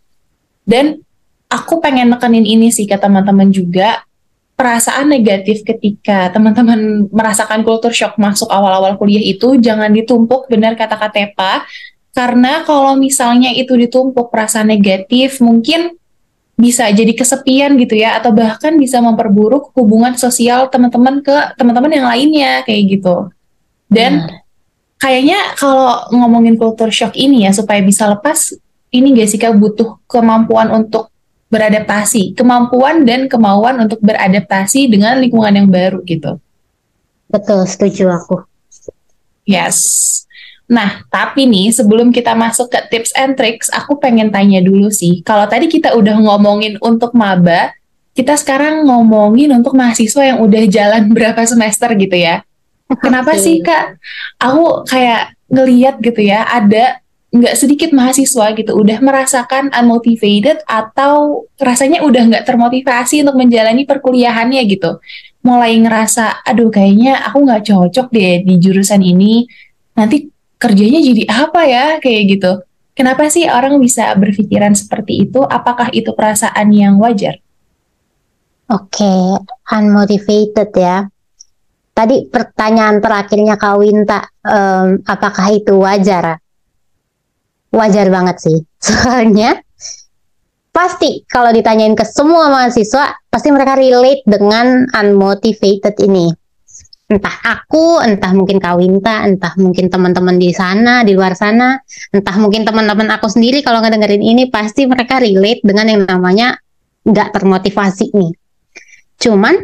Dan 0.68 1.00
aku 1.50 1.82
pengen 1.82 2.14
nekenin 2.14 2.46
ini 2.46 2.70
sih 2.70 2.86
ke 2.86 2.96
teman-teman 2.96 3.50
juga 3.50 4.06
perasaan 4.54 5.10
negatif 5.10 5.66
ketika 5.66 6.30
teman-teman 6.30 7.04
merasakan 7.18 7.66
culture 7.66 7.94
shock 7.94 8.16
masuk 8.22 8.48
awal-awal 8.48 8.96
kuliah 8.96 9.22
itu 9.22 9.58
jangan 9.58 9.90
ditumpuk 9.90 10.48
benar 10.48 10.78
kata 10.78 10.96
Katepa 10.96 11.66
karena 12.20 12.66
kalau 12.66 12.98
misalnya 12.98 13.54
itu 13.54 13.78
ditumpuk 13.78 14.34
perasaan 14.34 14.68
negatif, 14.68 15.40
mungkin 15.40 15.96
bisa 16.60 16.92
jadi 16.92 17.16
kesepian 17.16 17.80
gitu 17.80 17.96
ya, 17.96 18.20
atau 18.20 18.36
bahkan 18.36 18.76
bisa 18.76 19.00
memperburuk 19.00 19.72
hubungan 19.78 20.18
sosial 20.20 20.68
teman-teman 20.68 21.24
ke 21.24 21.56
teman-teman 21.56 21.92
yang 21.94 22.08
lainnya 22.10 22.52
kayak 22.68 22.98
gitu. 22.98 23.32
Dan 23.88 24.26
hmm. 24.26 24.36
kayaknya 25.00 25.40
kalau 25.56 26.12
ngomongin 26.12 26.60
culture 26.60 26.92
shock 26.92 27.16
ini 27.16 27.48
ya 27.48 27.56
supaya 27.56 27.80
bisa 27.80 28.10
lepas, 28.10 28.52
ini 28.92 29.16
gak 29.16 29.30
sih 29.30 29.40
kak 29.40 29.56
butuh 29.56 30.02
kemampuan 30.10 30.74
untuk 30.74 31.14
beradaptasi, 31.50 32.38
kemampuan 32.38 33.04
dan 33.04 33.26
kemauan 33.26 33.82
untuk 33.82 34.00
beradaptasi 34.06 34.86
dengan 34.86 35.18
lingkungan 35.18 35.54
yang 35.54 35.68
baru 35.68 36.00
gitu. 36.06 36.38
Betul, 37.30 37.66
setuju 37.66 38.14
aku. 38.14 38.46
Yes. 39.46 39.78
Nah, 40.70 41.02
tapi 41.10 41.50
nih 41.50 41.74
sebelum 41.74 42.14
kita 42.14 42.38
masuk 42.38 42.70
ke 42.70 42.80
tips 42.94 43.12
and 43.18 43.34
tricks, 43.34 43.74
aku 43.74 43.98
pengen 43.98 44.30
tanya 44.30 44.62
dulu 44.62 44.94
sih. 44.94 45.26
Kalau 45.26 45.50
tadi 45.50 45.66
kita 45.66 45.98
udah 45.98 46.22
ngomongin 46.22 46.78
untuk 46.78 47.18
maba, 47.18 47.74
kita 48.14 48.38
sekarang 48.38 48.86
ngomongin 48.86 49.50
untuk 49.50 49.74
mahasiswa 49.74 50.22
yang 50.22 50.38
udah 50.46 50.64
jalan 50.70 51.10
berapa 51.18 51.42
semester 51.50 51.90
gitu 51.98 52.14
ya. 52.14 52.46
Kenapa 53.02 53.34
okay. 53.34 53.42
sih 53.42 53.56
kak? 53.66 53.98
Aku 54.38 54.86
kayak 54.86 55.34
ngeliat 55.50 55.98
gitu 56.02 56.22
ya, 56.22 56.46
ada 56.46 57.02
nggak 57.30 57.56
sedikit 57.62 57.90
mahasiswa 57.94 58.58
gitu 58.58 58.74
udah 58.74 58.98
merasakan 59.06 59.70
unmotivated 59.70 60.66
atau 60.66 61.46
rasanya 61.62 62.02
udah 62.02 62.26
nggak 62.26 62.46
termotivasi 62.50 63.22
untuk 63.22 63.38
menjalani 63.38 63.86
perkuliahannya 63.86 64.66
gitu. 64.66 64.98
Mulai 65.46 65.78
ngerasa 65.78 66.42
aduh 66.42 66.74
kayaknya 66.74 67.22
aku 67.30 67.46
nggak 67.46 67.70
cocok 67.70 68.08
deh 68.10 68.42
di 68.42 68.56
jurusan 68.58 69.06
ini. 69.06 69.46
Nanti 69.94 70.26
kerjanya 70.58 71.00
jadi 71.06 71.24
apa 71.30 71.62
ya? 71.70 71.86
Kayak 72.02 72.24
gitu. 72.34 72.52
Kenapa 72.98 73.30
sih 73.30 73.46
orang 73.46 73.78
bisa 73.78 74.12
berpikiran 74.18 74.74
seperti 74.74 75.30
itu? 75.30 75.40
Apakah 75.46 75.94
itu 75.94 76.12
perasaan 76.18 76.68
yang 76.74 76.98
wajar? 76.98 77.38
Oke 78.74 79.06
okay, 79.06 79.26
unmotivated 79.70 80.70
ya. 80.74 81.06
Tadi 81.94 82.26
pertanyaan 82.26 82.98
terakhirnya 82.98 83.54
Kak 83.54 83.76
Winta 83.78 84.26
um, 84.42 84.98
apakah 85.06 85.48
itu 85.54 85.78
wajar 85.78 86.42
wajar 87.74 88.08
banget 88.10 88.38
sih. 88.42 88.58
Soalnya 88.86 89.60
pasti 90.70 91.26
kalau 91.28 91.52
ditanyain 91.52 91.98
ke 91.98 92.06
semua 92.06 92.48
mahasiswa, 92.48 93.18
pasti 93.28 93.50
mereka 93.52 93.76
relate 93.76 94.24
dengan 94.26 94.88
unmotivated 94.96 95.98
ini. 96.06 96.32
Entah 97.10 97.42
aku, 97.42 97.98
entah 98.06 98.30
mungkin 98.38 98.62
Kawinta, 98.62 99.26
entah 99.26 99.58
mungkin 99.58 99.90
teman-teman 99.90 100.38
di 100.38 100.54
sana, 100.54 101.02
di 101.02 101.18
luar 101.18 101.34
sana, 101.34 101.74
entah 102.14 102.38
mungkin 102.38 102.70
teman-teman 102.70 103.10
aku 103.18 103.26
sendiri 103.26 103.66
kalau 103.66 103.82
ngedengerin 103.82 104.22
ini, 104.22 104.54
pasti 104.54 104.86
mereka 104.86 105.18
relate 105.18 105.66
dengan 105.66 105.90
yang 105.90 106.02
namanya 106.06 106.62
nggak 107.10 107.34
termotivasi 107.34 108.14
nih. 108.14 108.30
Cuman 109.18 109.58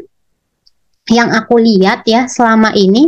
yang 1.13 1.29
aku 1.37 1.61
lihat 1.61 2.01
ya 2.09 2.25
selama 2.25 2.73
ini 2.73 3.05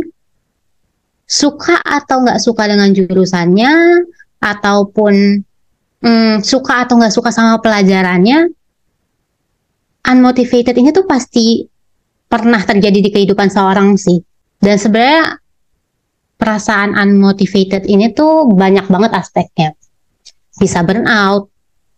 suka 1.26 1.82
atau 1.82 2.22
nggak 2.22 2.38
suka 2.38 2.70
dengan 2.70 2.94
jurusannya, 2.94 3.72
ataupun 4.38 5.14
hmm, 6.02 6.34
suka 6.42 6.86
atau 6.86 6.98
nggak 6.98 7.14
suka 7.14 7.30
sama 7.34 7.58
pelajarannya, 7.58 8.50
unmotivated 10.08 10.74
ini 10.78 10.90
tuh 10.94 11.04
pasti 11.04 11.66
pernah 12.28 12.60
terjadi 12.62 12.98
di 13.02 13.10
kehidupan 13.10 13.48
seorang 13.50 13.96
sih. 13.98 14.20
Dan 14.58 14.76
sebenarnya 14.78 15.38
perasaan 16.38 16.94
unmotivated 16.94 17.86
ini 17.86 18.14
tuh 18.14 18.46
banyak 18.50 18.86
banget 18.86 19.12
aspeknya. 19.14 19.74
Bisa 20.58 20.82
burnout, 20.82 21.50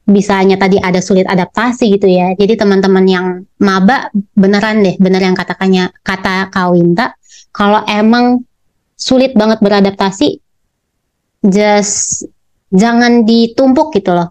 bisanya 0.08 0.56
tadi 0.60 0.76
ada 0.76 0.98
sulit 1.00 1.24
adaptasi 1.28 1.92
gitu 1.96 2.08
ya. 2.08 2.32
Jadi 2.36 2.56
teman-teman 2.56 3.04
yang 3.06 3.26
maba 3.62 4.08
beneran 4.34 4.82
deh, 4.84 4.96
bener 4.96 5.22
yang 5.22 5.36
katakannya 5.36 5.92
kata 6.04 6.48
Kawinta, 6.52 7.16
kalau 7.54 7.80
emang 7.86 8.44
sulit 8.96 9.32
banget 9.32 9.62
beradaptasi, 9.64 10.40
just 11.44 12.26
jangan 12.70 13.24
ditumpuk 13.24 13.94
gitu 13.96 14.12
loh. 14.12 14.30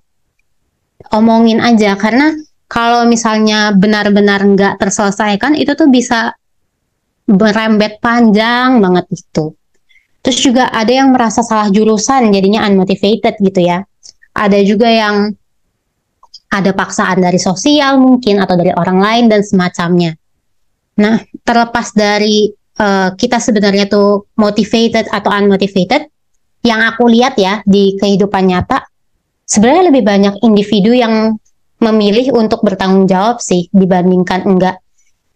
Omongin 1.15 1.63
aja 1.63 1.95
karena 1.95 2.35
kalau 2.69 3.07
misalnya 3.09 3.73
benar-benar 3.73 4.45
nggak 4.45 4.77
terselesaikan 4.77 5.57
itu 5.57 5.73
tuh 5.73 5.89
bisa 5.89 6.35
berembet 7.29 8.01
panjang 8.01 8.81
banget 8.81 9.05
itu 9.13 9.53
terus 10.19 10.39
juga 10.43 10.67
ada 10.69 10.91
yang 10.91 11.15
merasa 11.15 11.41
salah 11.41 11.71
jurusan 11.71 12.29
jadinya 12.29 12.67
unmotivated 12.67 13.39
gitu 13.39 13.61
ya. 13.63 13.83
Ada 14.35 14.61
juga 14.63 14.87
yang 14.87 15.33
ada 16.49 16.71
paksaan 16.73 17.21
dari 17.21 17.37
sosial 17.37 18.01
mungkin 18.01 18.41
atau 18.41 18.55
dari 18.57 18.73
orang 18.73 18.99
lain 18.99 19.25
dan 19.31 19.41
semacamnya. 19.41 20.13
Nah 20.99 21.23
terlepas 21.41 21.95
dari 21.95 22.51
uh, 22.79 23.15
kita 23.15 23.39
sebenarnya 23.39 23.87
tuh 23.87 24.29
motivated 24.35 25.07
atau 25.09 25.29
unmotivated 25.31 26.11
yang 26.63 26.83
aku 26.83 27.07
lihat 27.07 27.39
ya 27.39 27.63
di 27.63 27.95
kehidupan 27.95 28.51
nyata 28.51 28.83
sebenarnya 29.47 29.83
lebih 29.89 30.03
banyak 30.03 30.35
individu 30.45 30.91
yang 30.93 31.39
memilih 31.79 32.35
untuk 32.35 32.61
bertanggung 32.61 33.07
jawab 33.07 33.39
sih 33.39 33.71
dibandingkan 33.71 34.43
enggak. 34.43 34.83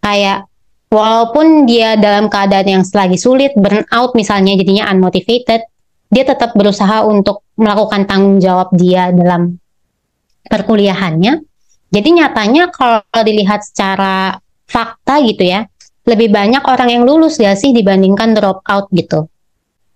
Kayak 0.04 0.44
walaupun 0.92 1.64
dia 1.64 1.96
dalam 1.96 2.28
keadaan 2.28 2.68
yang 2.68 2.84
lagi 2.84 3.16
sulit 3.16 3.56
burnout 3.56 4.12
misalnya 4.12 4.54
jadinya 4.60 4.92
unmotivated 4.92 5.64
dia 6.12 6.24
tetap 6.28 6.52
berusaha 6.54 7.02
untuk 7.08 7.42
melakukan 7.56 8.04
tanggung 8.06 8.38
jawab 8.38 8.70
dia 8.76 9.10
dalam 9.10 9.56
perkuliahannya. 10.46 11.40
Jadi 11.88 12.08
nyatanya 12.20 12.68
kalau 12.70 13.00
dilihat 13.24 13.64
secara 13.64 14.36
fakta 14.68 15.24
gitu 15.24 15.46
ya 15.48 15.64
lebih 16.04 16.28
banyak 16.28 16.60
orang 16.68 16.88
yang 16.92 17.02
lulus 17.08 17.40
gak 17.40 17.56
sih 17.56 17.72
dibandingkan 17.72 18.36
drop 18.36 18.60
out 18.68 18.92
gitu 18.92 19.28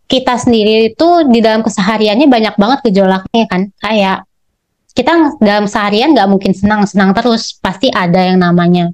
kita 0.08 0.40
sendiri 0.40 0.96
itu 0.96 1.08
di 1.28 1.44
dalam 1.44 1.60
kesehariannya 1.60 2.26
banyak 2.32 2.54
banget 2.56 2.78
gejolaknya 2.90 3.44
kan. 3.44 3.68
Kayak 3.76 4.24
kita 4.96 5.36
dalam 5.38 5.68
seharian 5.68 6.16
nggak 6.16 6.28
mungkin 6.32 6.56
senang-senang 6.56 7.12
terus. 7.12 7.60
Pasti 7.60 7.92
ada 7.92 8.24
yang 8.24 8.40
namanya 8.40 8.88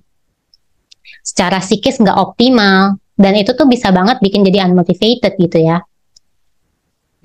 secara 1.23 1.63
psikis 1.63 2.03
nggak 2.03 2.19
optimal. 2.19 2.99
Dan 3.15 3.39
itu 3.39 3.55
tuh 3.55 3.71
bisa 3.71 3.95
banget 3.95 4.19
bikin 4.19 4.43
jadi 4.43 4.67
unmotivated 4.67 5.39
gitu 5.39 5.59
ya. 5.63 5.79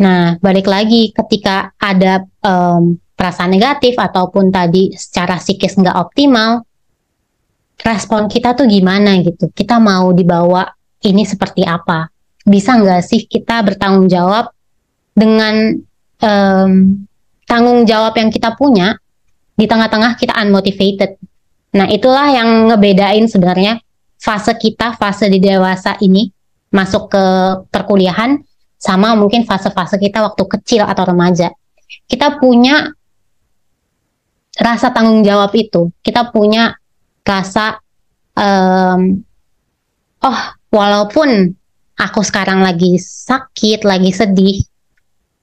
Nah 0.06 0.38
balik 0.38 0.69
lagi 0.69 1.10
ketika 1.10 1.73
ada 1.82 2.21
um, 2.45 2.93
perasaan 3.17 3.49
negatif 3.49 3.97
ataupun 3.97 4.54
tadi 4.54 4.93
secara 4.93 5.41
psikis 5.41 5.75
nggak 5.82 5.97
optimal 5.97 6.62
respon 7.82 8.30
kita 8.30 8.54
tuh 8.54 8.69
gimana 8.69 9.17
gitu? 9.25 9.49
Kita 9.49 9.82
mau 9.82 10.13
dibawa 10.13 10.69
ini 11.10 11.25
seperti 11.25 11.65
apa 11.65 12.18
bisa 12.49 12.81
nggak 12.81 13.05
sih 13.05 13.29
kita 13.29 13.62
bertanggung 13.62 14.09
jawab 14.09 14.49
dengan 15.13 15.77
um, 16.25 16.71
tanggung 17.45 17.85
jawab 17.85 18.17
yang 18.17 18.33
kita 18.33 18.57
punya 18.57 18.97
di 19.53 19.69
tengah-tengah 19.69 20.17
kita 20.17 20.33
unmotivated. 20.41 21.21
Nah 21.77 21.85
itulah 21.85 22.33
yang 22.33 22.73
ngebedain 22.73 23.29
sebenarnya 23.29 23.77
fase 24.17 24.57
kita, 24.57 24.97
fase 24.97 25.29
di 25.29 25.38
dewasa 25.38 25.95
ini 26.01 26.33
masuk 26.73 27.13
ke 27.13 27.25
perkuliahan 27.69 28.41
sama 28.79 29.13
mungkin 29.13 29.43
fase-fase 29.43 29.99
kita 29.99 30.23
waktu 30.23 30.43
kecil 30.47 30.88
atau 30.88 31.03
remaja. 31.05 31.53
Kita 32.09 32.41
punya 32.41 32.89
rasa 34.57 34.89
tanggung 34.89 35.21
jawab 35.21 35.53
itu, 35.53 35.93
kita 36.01 36.33
punya 36.33 36.73
rasa 37.21 37.77
um, 38.33 39.21
oh 40.25 40.39
walaupun 40.73 41.59
aku 41.99 42.23
sekarang 42.23 42.63
lagi 42.63 42.95
sakit, 42.95 43.83
lagi 43.83 44.15
sedih, 44.15 44.63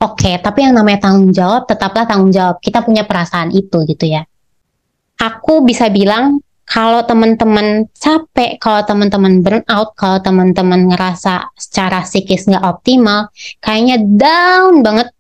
oke, 0.00 0.16
okay, 0.16 0.40
tapi 0.40 0.64
yang 0.64 0.72
namanya 0.72 1.04
tanggung 1.04 1.30
jawab 1.36 1.68
tetaplah 1.68 2.08
tanggung 2.08 2.32
jawab. 2.32 2.56
Kita 2.64 2.80
punya 2.80 3.04
perasaan 3.04 3.52
itu 3.52 3.84
gitu 3.84 4.08
ya. 4.08 4.24
Aku 5.20 5.64
bisa 5.68 5.92
bilang 5.92 6.40
kalau 6.66 7.04
teman-teman 7.06 7.86
capek, 7.94 8.58
kalau 8.58 8.82
teman-teman 8.82 9.44
burnout, 9.44 9.94
kalau 9.94 10.18
teman-teman 10.18 10.90
ngerasa 10.90 11.54
secara 11.54 12.02
psikis 12.02 12.48
nggak 12.50 12.64
optimal, 12.64 13.30
kayaknya 13.62 14.02
down 14.02 14.82
banget, 14.82 15.14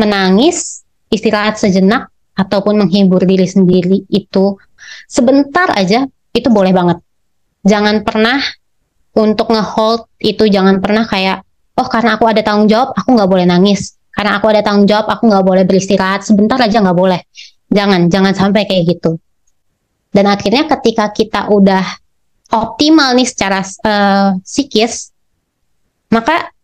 menangis, 0.00 0.86
istirahat 1.12 1.60
sejenak, 1.60 2.08
ataupun 2.36 2.80
menghibur 2.80 3.24
diri 3.24 3.48
sendiri 3.48 4.04
itu 4.12 4.60
sebentar 5.08 5.72
aja 5.72 6.04
itu 6.36 6.48
boleh 6.52 6.72
banget. 6.72 6.98
Jangan 7.64 8.04
pernah 8.04 8.38
untuk 9.16 9.48
ngehold 9.48 10.06
itu 10.20 10.44
jangan 10.46 10.78
pernah 10.84 11.08
kayak 11.08 11.40
oh 11.76 11.88
karena 11.88 12.20
aku 12.20 12.28
ada 12.28 12.44
tanggung 12.44 12.68
jawab 12.68 12.92
aku 12.92 13.16
nggak 13.16 13.30
boleh 13.30 13.46
nangis. 13.48 13.96
Karena 14.12 14.40
aku 14.40 14.48
ada 14.48 14.64
tanggung 14.64 14.88
jawab 14.88 15.08
aku 15.12 15.28
nggak 15.28 15.44
boleh 15.44 15.64
beristirahat. 15.64 16.24
Sebentar 16.24 16.56
aja 16.60 16.80
nggak 16.80 16.96
boleh. 16.96 17.20
Jangan 17.72 18.08
jangan 18.12 18.32
sampai 18.36 18.68
kayak 18.68 18.96
gitu. 18.96 19.16
Dan 20.12 20.28
akhirnya 20.28 20.64
ketika 20.68 21.12
kita 21.12 21.48
udah 21.52 21.84
optimal 22.52 23.12
nih 23.16 23.26
secara 23.26 23.60
uh, 23.60 24.38
psikis 24.40 25.10
maka 26.06 26.54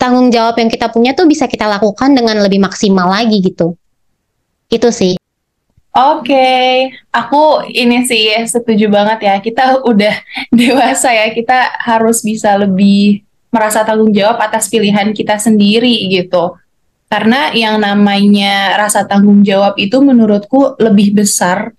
tanggung 0.00 0.32
jawab 0.32 0.56
yang 0.56 0.72
kita 0.72 0.88
punya 0.88 1.12
tuh 1.12 1.28
bisa 1.28 1.44
kita 1.44 1.68
lakukan 1.68 2.16
dengan 2.16 2.40
lebih 2.40 2.58
maksimal 2.62 3.10
lagi 3.10 3.44
gitu. 3.44 3.76
Itu 4.72 4.88
sih 4.90 5.14
Oke, 5.96 6.28
okay. 6.28 6.92
aku 7.08 7.64
ini 7.72 8.04
sih 8.04 8.28
setuju 8.44 8.92
banget 8.92 9.32
ya. 9.32 9.34
Kita 9.40 9.64
udah 9.90 10.12
dewasa 10.52 11.08
ya, 11.08 11.32
kita 11.32 11.72
harus 11.80 12.20
bisa 12.20 12.52
lebih 12.60 13.24
merasa 13.48 13.80
tanggung 13.80 14.12
jawab 14.12 14.36
atas 14.36 14.68
pilihan 14.68 15.16
kita 15.16 15.40
sendiri 15.40 16.12
gitu. 16.12 16.52
Karena 17.08 17.48
yang 17.56 17.80
namanya 17.80 18.76
rasa 18.76 19.08
tanggung 19.08 19.40
jawab 19.40 19.80
itu 19.80 19.96
menurutku 20.04 20.76
lebih 20.76 21.16
besar 21.16 21.72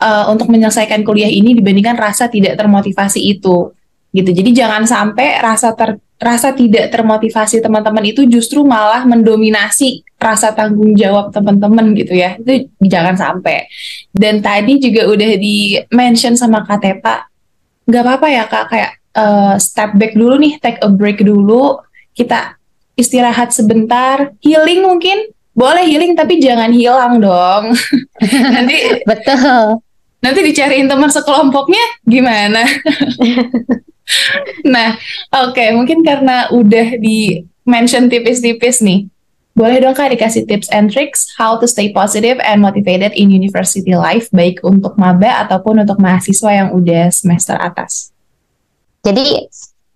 uh, 0.00 0.24
untuk 0.32 0.48
menyelesaikan 0.48 1.04
kuliah 1.04 1.28
ini 1.28 1.52
dibandingkan 1.52 2.00
rasa 2.00 2.32
tidak 2.32 2.56
termotivasi 2.56 3.20
itu 3.20 3.76
gitu. 4.16 4.30
Jadi 4.32 4.50
jangan 4.56 4.88
sampai 4.88 5.36
rasa 5.36 5.76
ter, 5.76 6.00
rasa 6.16 6.56
tidak 6.56 6.88
termotivasi 6.96 7.60
teman-teman 7.60 8.08
itu 8.08 8.24
justru 8.24 8.64
malah 8.64 9.04
mendominasi 9.04 10.00
rasa 10.20 10.52
tanggung 10.52 10.92
jawab 10.92 11.32
teman-teman 11.32 11.96
gitu 11.96 12.12
ya. 12.12 12.36
Itu 12.36 12.68
jangan 12.84 13.16
sampai. 13.16 13.66
Dan 14.12 14.44
tadi 14.44 14.76
juga 14.76 15.08
udah 15.08 15.30
di 15.40 15.80
mention 15.88 16.36
sama 16.36 16.62
Kak 16.68 16.84
Tepa, 16.84 17.26
nggak 17.88 18.02
apa-apa 18.04 18.26
ya 18.28 18.44
Kak 18.46 18.64
kayak 18.68 18.92
uh, 19.16 19.56
step 19.56 19.96
back 19.96 20.12
dulu 20.14 20.36
nih, 20.36 20.60
take 20.60 20.78
a 20.84 20.88
break 20.92 21.24
dulu. 21.24 21.80
Kita 22.12 22.54
istirahat 23.00 23.56
sebentar, 23.56 24.36
healing 24.44 24.84
mungkin 24.84 25.32
boleh 25.56 25.82
healing 25.88 26.14
tapi 26.14 26.38
jangan 26.38 26.70
hilang 26.70 27.18
dong. 27.18 27.74
nanti 28.54 28.76
betul. 29.10 29.80
Nanti 30.20 30.40
dicariin 30.44 30.84
teman 30.84 31.08
sekelompoknya 31.08 32.04
gimana? 32.04 32.60
nah, 34.74 34.92
oke, 35.32 35.56
okay, 35.56 35.72
mungkin 35.72 36.04
karena 36.04 36.52
udah 36.52 37.00
di 37.00 37.40
mention 37.64 38.12
tipis-tipis 38.12 38.84
nih. 38.84 39.08
Boleh 39.60 39.76
dong 39.76 39.92
Kak 39.92 40.08
dikasih 40.08 40.48
tips 40.48 40.72
and 40.72 40.88
tricks 40.88 41.36
how 41.36 41.60
to 41.60 41.68
stay 41.68 41.92
positive 41.92 42.40
and 42.40 42.64
motivated 42.64 43.12
in 43.12 43.28
university 43.28 43.92
life 43.92 44.32
baik 44.32 44.56
untuk 44.64 44.96
maba 44.96 45.44
ataupun 45.44 45.84
untuk 45.84 46.00
mahasiswa 46.00 46.48
yang 46.48 46.68
udah 46.72 47.12
semester 47.12 47.60
atas. 47.60 48.08
Jadi 49.04 49.36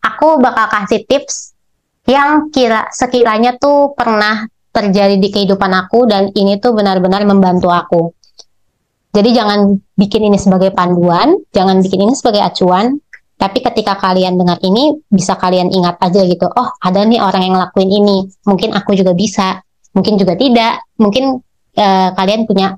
aku 0.05 0.37
bakal 0.37 0.68
kasih 0.68 1.09
tips 1.09 1.57
yang 2.05 2.53
kira 2.53 2.92
sekiranya 2.92 3.57
tuh 3.57 3.96
pernah 3.96 4.44
terjadi 4.68 5.16
di 5.16 5.33
kehidupan 5.33 5.72
aku 5.72 6.12
dan 6.12 6.29
ini 6.37 6.61
tuh 6.61 6.77
benar-benar 6.77 7.24
membantu 7.24 7.72
aku. 7.72 8.12
Jadi 9.16 9.33
jangan 9.33 9.81
bikin 9.96 10.29
ini 10.29 10.37
sebagai 10.37 10.77
panduan, 10.77 11.40
jangan 11.57 11.81
bikin 11.81 12.05
ini 12.05 12.12
sebagai 12.12 12.44
acuan, 12.44 13.00
tapi 13.44 13.61
ketika 13.61 14.00
kalian 14.00 14.40
dengar 14.40 14.57
ini 14.64 14.96
bisa 15.12 15.37
kalian 15.37 15.68
ingat 15.68 16.00
aja 16.00 16.24
gitu 16.24 16.48
oh 16.48 16.72
ada 16.80 17.04
nih 17.04 17.20
orang 17.20 17.44
yang 17.44 17.61
ngelakuin 17.61 17.92
ini. 17.92 18.16
Mungkin 18.48 18.72
aku 18.72 18.96
juga 18.96 19.12
bisa 19.12 19.61
mungkin 19.92 20.16
juga 20.16 20.33
tidak. 20.33 20.80
Mungkin 20.96 21.44
uh, 21.76 22.09
kalian 22.16 22.48
punya 22.48 22.72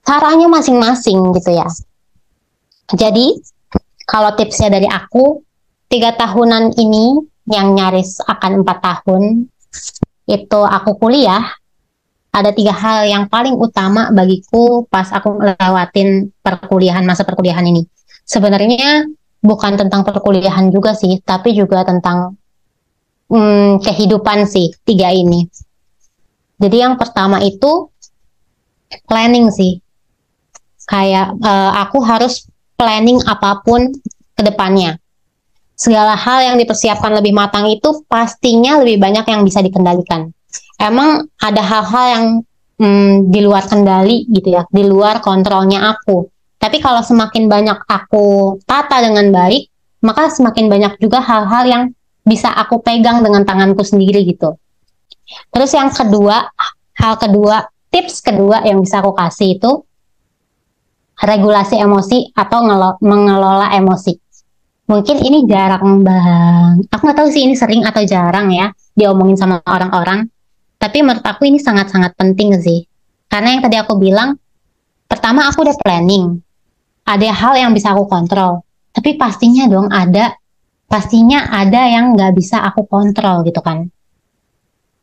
caranya 0.00 0.48
masing-masing 0.48 1.20
gitu 1.36 1.52
ya. 1.52 1.68
Jadi 2.88 3.36
kalau 4.08 4.32
tipsnya 4.32 4.72
dari 4.72 4.88
aku 4.88 5.44
tiga 5.92 6.16
tahunan 6.16 6.72
ini 6.80 7.20
yang 7.52 7.76
nyaris 7.76 8.24
akan 8.24 8.64
empat 8.64 8.80
tahun 8.80 9.44
itu 10.24 10.60
aku 10.64 10.96
kuliah 10.96 11.52
ada 12.32 12.48
tiga 12.56 12.72
hal 12.72 13.04
yang 13.04 13.28
paling 13.28 13.52
utama 13.60 14.08
bagiku 14.08 14.88
pas 14.88 15.12
aku 15.12 15.36
lewatin 15.36 16.32
perkuliahan 16.40 17.04
masa 17.04 17.28
perkuliahan 17.28 17.68
ini. 17.68 17.84
Sebenarnya 18.24 19.04
bukan 19.46 19.78
tentang 19.78 20.02
perkuliahan 20.02 20.68
juga 20.74 20.92
sih, 20.92 21.22
tapi 21.22 21.54
juga 21.54 21.86
tentang 21.86 22.34
hmm, 23.30 23.80
kehidupan 23.80 24.44
sih 24.50 24.74
tiga 24.82 25.14
ini. 25.14 25.46
Jadi 26.58 26.76
yang 26.82 26.98
pertama 26.98 27.38
itu 27.40 27.90
planning 29.06 29.48
sih. 29.54 29.78
Kayak 30.86 31.34
uh, 31.42 31.82
aku 31.82 31.98
harus 32.02 32.46
planning 32.78 33.18
apa 33.26 33.62
pun 33.62 33.90
ke 34.36 34.42
depannya. 34.42 35.00
Segala 35.76 36.16
hal 36.16 36.52
yang 36.52 36.56
dipersiapkan 36.56 37.12
lebih 37.20 37.36
matang 37.36 37.68
itu 37.68 38.06
pastinya 38.08 38.80
lebih 38.80 38.96
banyak 38.96 39.26
yang 39.28 39.42
bisa 39.44 39.60
dikendalikan. 39.60 40.32
Emang 40.80 41.28
ada 41.36 41.60
hal-hal 41.60 42.06
yang 42.08 42.26
hmm, 42.80 43.28
di 43.28 43.40
luar 43.44 43.68
kendali 43.68 44.24
gitu 44.30 44.56
ya, 44.56 44.64
di 44.72 44.84
luar 44.86 45.20
kontrolnya 45.20 45.92
aku. 45.92 46.28
Tapi 46.66 46.82
kalau 46.82 46.98
semakin 46.98 47.46
banyak 47.46 47.78
aku 47.86 48.58
tata 48.66 48.98
dengan 48.98 49.30
baik, 49.30 49.70
maka 50.02 50.26
semakin 50.26 50.66
banyak 50.66 50.98
juga 50.98 51.22
hal-hal 51.22 51.62
yang 51.62 51.82
bisa 52.26 52.50
aku 52.50 52.82
pegang 52.82 53.22
dengan 53.22 53.46
tanganku 53.46 53.86
sendiri 53.86 54.26
gitu. 54.26 54.58
Terus 55.54 55.70
yang 55.78 55.94
kedua, 55.94 56.50
hal 56.98 57.14
kedua, 57.22 57.70
tips 57.94 58.18
kedua 58.18 58.66
yang 58.66 58.82
bisa 58.82 58.98
aku 58.98 59.14
kasih 59.14 59.62
itu 59.62 59.86
regulasi 61.22 61.78
emosi 61.78 62.34
atau 62.34 62.66
mengelola 62.98 63.70
emosi. 63.70 64.18
Mungkin 64.90 65.22
ini 65.22 65.46
jarang 65.46 66.02
bang. 66.02 66.82
Aku 66.90 67.06
nggak 67.06 67.14
tahu 67.14 67.30
sih 67.30 67.46
ini 67.46 67.54
sering 67.54 67.86
atau 67.86 68.02
jarang 68.02 68.50
ya 68.50 68.74
diomongin 68.98 69.38
sama 69.38 69.62
orang-orang. 69.70 70.26
Tapi 70.82 70.98
menurut 70.98 71.22
aku 71.22 71.46
ini 71.46 71.62
sangat-sangat 71.62 72.18
penting 72.18 72.58
sih. 72.58 72.90
Karena 73.30 73.54
yang 73.54 73.62
tadi 73.62 73.78
aku 73.78 73.94
bilang, 74.02 74.34
pertama 75.06 75.46
aku 75.46 75.62
udah 75.62 75.78
planning 75.78 76.42
ada 77.06 77.28
hal 77.30 77.54
yang 77.54 77.70
bisa 77.72 77.94
aku 77.94 78.10
kontrol. 78.10 78.66
Tapi 78.90 79.14
pastinya 79.14 79.70
dong 79.70 79.88
ada 79.92 80.34
pastinya 80.90 81.46
ada 81.50 81.86
yang 81.86 82.18
nggak 82.18 82.32
bisa 82.34 82.62
aku 82.66 82.84
kontrol 82.90 83.46
gitu 83.46 83.62
kan. 83.62 83.86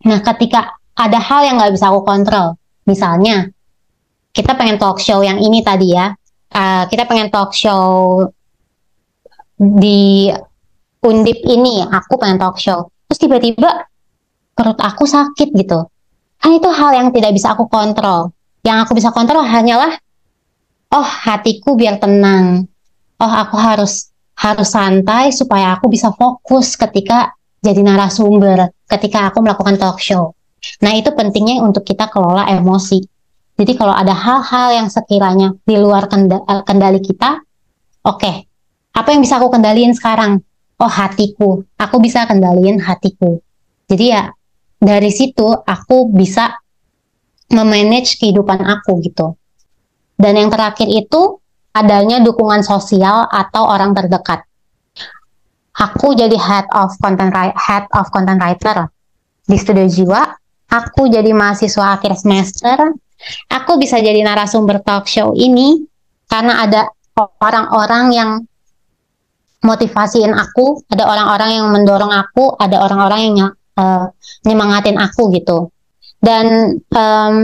Nah 0.04 0.20
ketika 0.20 0.76
ada 0.94 1.18
hal 1.18 1.48
yang 1.48 1.56
nggak 1.58 1.74
bisa 1.74 1.90
aku 1.90 2.04
kontrol 2.04 2.60
misalnya 2.84 3.50
kita 4.36 4.54
pengen 4.60 4.76
talk 4.76 5.00
show 5.00 5.24
yang 5.24 5.40
ini 5.40 5.64
tadi 5.64 5.96
ya 5.96 6.12
uh, 6.52 6.84
kita 6.92 7.08
pengen 7.08 7.32
talk 7.32 7.56
show 7.56 8.20
di 9.56 10.28
undip 11.00 11.40
ini 11.48 11.86
aku 11.88 12.20
pengen 12.20 12.38
talk 12.42 12.60
show 12.60 12.92
terus 13.08 13.20
tiba-tiba 13.22 13.88
perut 14.54 14.80
aku 14.80 15.04
sakit 15.10 15.50
gitu. 15.54 15.90
Kan 16.38 16.52
itu 16.60 16.70
hal 16.70 16.92
yang 16.94 17.08
tidak 17.10 17.34
bisa 17.34 17.58
aku 17.58 17.66
kontrol. 17.68 18.32
Yang 18.64 18.78
aku 18.88 18.92
bisa 18.96 19.10
kontrol 19.12 19.44
hanyalah 19.44 19.98
oh 20.94 21.06
hatiku 21.06 21.74
biar 21.74 21.98
tenang. 21.98 22.70
Oh 23.18 23.34
aku 23.34 23.58
harus 23.58 24.14
harus 24.38 24.70
santai 24.70 25.34
supaya 25.34 25.78
aku 25.78 25.90
bisa 25.90 26.14
fokus 26.14 26.78
ketika 26.78 27.34
jadi 27.64 27.80
narasumber 27.82 28.70
ketika 28.86 29.32
aku 29.32 29.42
melakukan 29.42 29.80
talk 29.82 29.98
show. 29.98 30.38
Nah 30.86 30.94
itu 30.96 31.12
pentingnya 31.12 31.64
untuk 31.66 31.84
kita 31.84 32.08
kelola 32.12 32.48
emosi. 32.48 33.02
Jadi 33.54 33.74
kalau 33.78 33.94
ada 33.94 34.14
hal-hal 34.14 34.84
yang 34.84 34.90
sekiranya 34.90 35.54
di 35.62 35.76
luar 35.78 36.10
eh, 36.10 36.64
kendali 36.66 37.02
kita 37.02 37.42
oke. 38.06 38.20
Okay, 38.20 38.36
apa 38.94 39.08
yang 39.14 39.22
bisa 39.22 39.42
aku 39.42 39.50
kendaliin 39.50 39.94
sekarang? 39.98 40.42
Oh 40.82 40.90
hatiku. 40.90 41.64
Aku 41.78 42.02
bisa 42.02 42.26
kendaliin 42.26 42.82
hatiku. 42.82 43.40
Jadi 43.88 44.06
ya 44.10 44.34
dari 44.82 45.14
situ 45.14 45.48
aku 45.64 46.12
bisa 46.12 46.52
memanage 47.54 48.18
kehidupan 48.18 48.60
aku 48.66 49.00
gitu 49.06 49.38
dan 50.24 50.40
yang 50.40 50.48
terakhir 50.48 50.88
itu 50.88 51.44
adanya 51.76 52.24
dukungan 52.24 52.64
sosial 52.64 53.28
atau 53.28 53.68
orang 53.68 53.92
terdekat. 53.92 54.48
Aku 55.76 56.16
jadi 56.16 56.40
head 56.40 56.64
of 56.72 56.96
content 57.04 57.36
head 57.36 57.84
of 57.92 58.08
content 58.08 58.40
writer 58.40 58.88
di 59.44 59.60
Studio 59.60 59.84
Jiwa. 59.84 60.24
Aku 60.72 61.12
jadi 61.12 61.36
mahasiswa 61.36 62.00
akhir 62.00 62.16
semester. 62.16 62.96
Aku 63.52 63.76
bisa 63.76 64.00
jadi 64.00 64.24
narasumber 64.24 64.80
talk 64.80 65.12
show 65.12 65.36
ini 65.36 65.84
karena 66.32 66.64
ada 66.64 66.88
orang-orang 67.44 68.06
yang 68.16 68.32
motivasiin 69.64 70.32
aku, 70.32 70.88
ada 70.88 71.04
orang-orang 71.08 71.50
yang 71.56 71.68
mendorong 71.72 72.12
aku, 72.12 72.56
ada 72.60 72.84
orang-orang 72.84 73.20
yang 73.28 73.52
uh, 73.80 74.06
nyemangatin 74.48 75.00
aku 75.00 75.32
gitu. 75.36 75.72
Dan 76.24 76.78
um, 76.96 77.36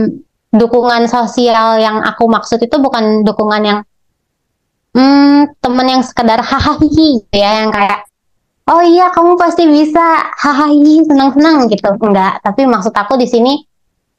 dukungan 0.50 1.06
sosial 1.06 1.78
yang 1.78 2.02
aku 2.02 2.26
maksud 2.26 2.58
itu 2.58 2.76
bukan 2.82 3.22
dukungan 3.22 3.62
yang 3.62 3.78
hmm, 4.94 5.54
temen 5.62 5.86
yang 5.86 6.02
sekedar 6.02 6.42
hahaha 6.42 6.82
gitu 6.82 7.34
ya 7.34 7.62
yang 7.62 7.70
kayak 7.70 8.02
oh 8.70 8.82
iya 8.82 9.10
kamu 9.14 9.38
pasti 9.38 9.66
bisa 9.66 10.30
hahaha 10.34 10.74
senang-senang 11.06 11.70
gitu. 11.70 11.90
Enggak 12.02 12.42
tapi 12.42 12.66
maksud 12.66 12.94
aku 12.94 13.14
di 13.18 13.26
sini 13.30 13.62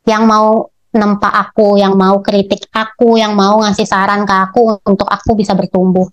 yang 0.08 0.28
mau 0.28 0.72
nempa 0.92 1.32
aku 1.32 1.80
yang 1.80 1.96
mau 1.96 2.20
kritik 2.20 2.68
aku 2.76 3.16
yang 3.16 3.32
mau 3.32 3.64
ngasih 3.64 3.88
saran 3.88 4.28
ke 4.28 4.36
aku 4.36 4.84
untuk 4.84 5.08
aku 5.08 5.40
bisa 5.40 5.56
bertumbuh. 5.56 6.08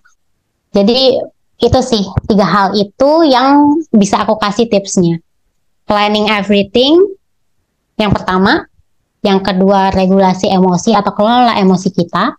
Jadi 0.71 1.19
itu 1.59 1.81
sih 1.83 2.07
tiga 2.31 2.47
hal 2.47 2.69
itu 2.79 3.11
yang 3.27 3.79
bisa 3.91 4.23
aku 4.23 4.39
kasih 4.39 4.71
tipsnya. 4.71 5.19
Planning 5.89 6.31
everything 6.31 6.95
yang 7.99 8.15
pertama 8.15 8.68
yang 9.23 9.43
kedua 9.43 9.91
regulasi 9.91 10.47
emosi 10.51 10.95
atau 10.95 11.13
kelola 11.15 11.59
emosi 11.59 11.89
kita. 11.91 12.39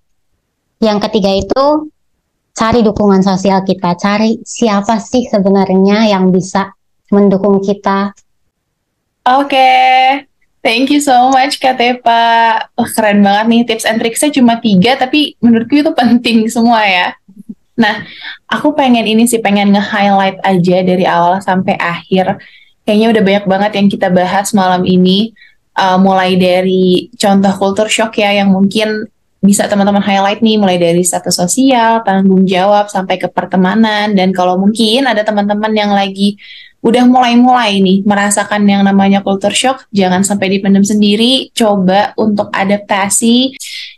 Yang 0.79 0.97
ketiga 1.09 1.31
itu 1.35 1.91
cari 2.55 2.79
dukungan 2.83 3.23
sosial 3.23 3.63
kita, 3.67 3.95
cari 3.99 4.39
siapa 4.43 4.99
sih 4.99 5.27
sebenarnya 5.27 6.07
yang 6.11 6.31
bisa 6.31 6.71
mendukung 7.11 7.59
kita. 7.59 8.15
Oke, 9.27 9.51
okay. 9.51 10.23
thank 10.63 10.87
you 10.87 11.03
so 11.03 11.27
much 11.29 11.59
Kak 11.59 11.75
Tepa. 11.75 12.63
Oh, 12.79 12.87
keren 12.87 13.19
banget 13.19 13.45
nih 13.51 13.61
tips 13.67 13.85
and 13.85 13.99
tricksnya 13.99 14.31
cuma 14.31 14.57
tiga, 14.63 14.95
tapi 14.95 15.35
menurutku 15.43 15.83
itu 15.83 15.91
penting 15.91 16.47
semua 16.47 16.83
ya. 16.87 17.07
Nah, 17.79 18.03
aku 18.47 18.75
pengen 18.75 19.07
ini 19.07 19.23
sih, 19.23 19.39
pengen 19.39 19.71
nge-highlight 19.71 20.39
aja 20.43 20.77
dari 20.83 21.07
awal 21.07 21.39
sampai 21.39 21.79
akhir. 21.79 22.39
Kayaknya 22.83 23.07
udah 23.15 23.23
banyak 23.23 23.45
banget 23.47 23.71
yang 23.79 23.87
kita 23.87 24.07
bahas 24.11 24.51
malam 24.51 24.83
ini 24.83 25.31
uh, 25.79 25.95
mulai 25.95 26.35
dari 26.35 27.07
contoh 27.15 27.53
culture 27.55 27.87
shock 27.87 28.19
ya 28.19 28.35
yang 28.35 28.51
mungkin 28.51 29.07
bisa 29.39 29.71
teman-teman 29.71 30.03
highlight 30.03 30.43
nih 30.43 30.59
mulai 30.59 30.75
dari 30.75 30.99
status 30.99 31.39
sosial, 31.39 32.03
tanggung 32.03 32.43
jawab 32.43 32.91
sampai 32.91 33.15
ke 33.15 33.31
pertemanan. 33.31 34.11
Dan 34.11 34.35
kalau 34.35 34.59
mungkin 34.59 35.07
ada 35.07 35.23
teman-teman 35.23 35.71
yang 35.71 35.95
lagi 35.95 36.35
udah 36.79 37.03
mulai-mulai 37.07 37.79
nih 37.83 38.07
merasakan 38.07 38.63
yang 38.67 38.83
namanya 38.83 39.23
culture 39.23 39.55
shock, 39.55 39.87
jangan 39.91 40.23
sampai 40.23 40.59
dipendam 40.59 40.83
sendiri, 40.83 41.51
coba 41.51 42.15
untuk 42.15 42.51
adaptasi, 42.51 43.55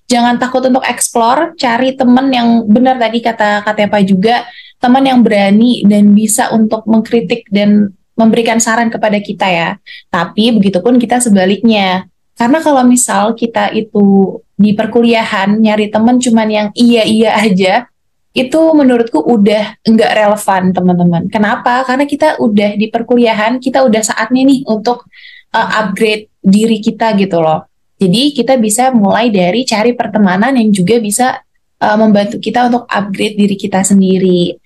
jangan 0.10 0.41
takut 0.41 0.65
untuk 0.65 0.86
explore, 0.86 1.54
cari 1.58 1.94
teman 1.94 2.34
yang 2.34 2.65
benar 2.65 2.98
tadi 2.98 3.22
kata 3.22 3.62
Katepa 3.65 4.02
juga, 4.02 4.46
teman 4.82 5.06
yang 5.06 5.22
berani 5.22 5.86
dan 5.86 6.13
bisa 6.17 6.50
untuk 6.54 6.86
mengkritik 6.89 7.46
dan 7.54 7.94
memberikan 8.22 8.62
saran 8.62 8.94
kepada 8.94 9.18
kita 9.18 9.50
ya. 9.50 9.70
Tapi 10.14 10.54
begitupun 10.54 11.02
kita 11.02 11.18
sebaliknya. 11.18 12.06
Karena 12.38 12.62
kalau 12.62 12.86
misal 12.86 13.34
kita 13.34 13.74
itu 13.74 14.38
di 14.56 14.78
perkuliahan 14.78 15.58
nyari 15.58 15.90
teman 15.90 16.22
cuman 16.22 16.48
yang 16.50 16.68
iya-iya 16.78 17.38
aja, 17.38 17.90
itu 18.32 18.60
menurutku 18.72 19.20
udah 19.20 19.76
nggak 19.84 20.12
relevan 20.16 20.64
teman-teman. 20.72 21.24
Kenapa? 21.28 21.84
Karena 21.84 22.08
kita 22.08 22.40
udah 22.40 22.80
di 22.80 22.88
perkuliahan, 22.88 23.60
kita 23.60 23.84
udah 23.84 24.02
saatnya 24.02 24.48
nih 24.48 24.64
untuk 24.70 25.04
uh, 25.52 25.70
upgrade 25.84 26.32
diri 26.40 26.80
kita 26.80 27.12
gitu 27.20 27.44
loh. 27.44 27.68
Jadi 28.02 28.34
kita 28.34 28.58
bisa 28.58 28.90
mulai 28.90 29.30
dari 29.30 29.62
cari 29.68 29.94
pertemanan 29.94 30.58
yang 30.58 30.74
juga 30.74 30.98
bisa 30.98 31.38
uh, 31.78 31.98
membantu 32.00 32.42
kita 32.42 32.72
untuk 32.72 32.88
upgrade 32.90 33.38
diri 33.38 33.54
kita 33.60 33.86
sendiri 33.86 34.58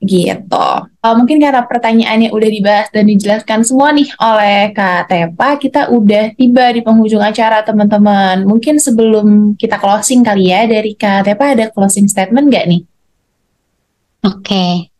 gitu. 0.00 0.68
Uh, 1.04 1.14
mungkin 1.16 1.36
karena 1.36 1.64
pertanyaannya 1.68 2.32
udah 2.32 2.48
dibahas 2.48 2.88
dan 2.88 3.04
dijelaskan 3.04 3.60
semua 3.60 3.92
nih 3.92 4.08
oleh 4.16 4.72
Kak 4.72 5.12
Tepa, 5.12 5.60
kita 5.60 5.92
udah 5.92 6.32
tiba 6.34 6.72
di 6.72 6.80
penghujung 6.80 7.20
acara 7.20 7.60
teman-teman. 7.60 8.48
Mungkin 8.48 8.80
sebelum 8.80 9.56
kita 9.60 9.76
closing 9.76 10.24
kali 10.24 10.48
ya 10.48 10.64
dari 10.64 10.96
Kak 10.96 11.28
Tepa 11.28 11.52
ada 11.52 11.68
closing 11.68 12.08
statement 12.08 12.48
nggak 12.48 12.66
nih? 12.68 12.82
Oke, 14.20 14.92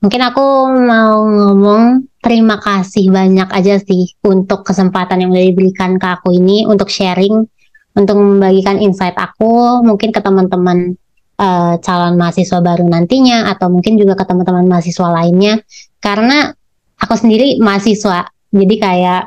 mungkin 0.00 0.20
aku 0.24 0.44
mau 0.84 1.24
ngomong 1.24 2.04
terima 2.20 2.60
kasih 2.60 3.08
banyak 3.08 3.48
aja 3.48 3.80
sih 3.80 4.12
untuk 4.24 4.64
kesempatan 4.64 5.24
yang 5.24 5.32
udah 5.32 5.44
diberikan 5.44 5.96
ke 5.96 6.08
aku 6.08 6.36
ini 6.36 6.68
untuk 6.68 6.92
sharing, 6.92 7.48
untuk 7.96 8.16
membagikan 8.16 8.80
insight 8.80 9.16
aku 9.16 9.80
mungkin 9.84 10.12
ke 10.12 10.20
teman-teman 10.20 10.96
uh, 11.38 11.74
calon 11.80 12.14
mahasiswa 12.18 12.58
baru 12.60 12.84
nantinya 12.84 13.48
atau 13.54 13.70
mungkin 13.70 13.96
juga 13.96 14.18
ke 14.18 14.24
teman-teman 14.26 14.66
mahasiswa 14.66 15.08
lainnya 15.08 15.62
karena 16.02 16.52
aku 16.98 17.14
sendiri 17.14 17.62
mahasiswa 17.62 18.28
jadi 18.50 18.76
kayak 18.78 19.22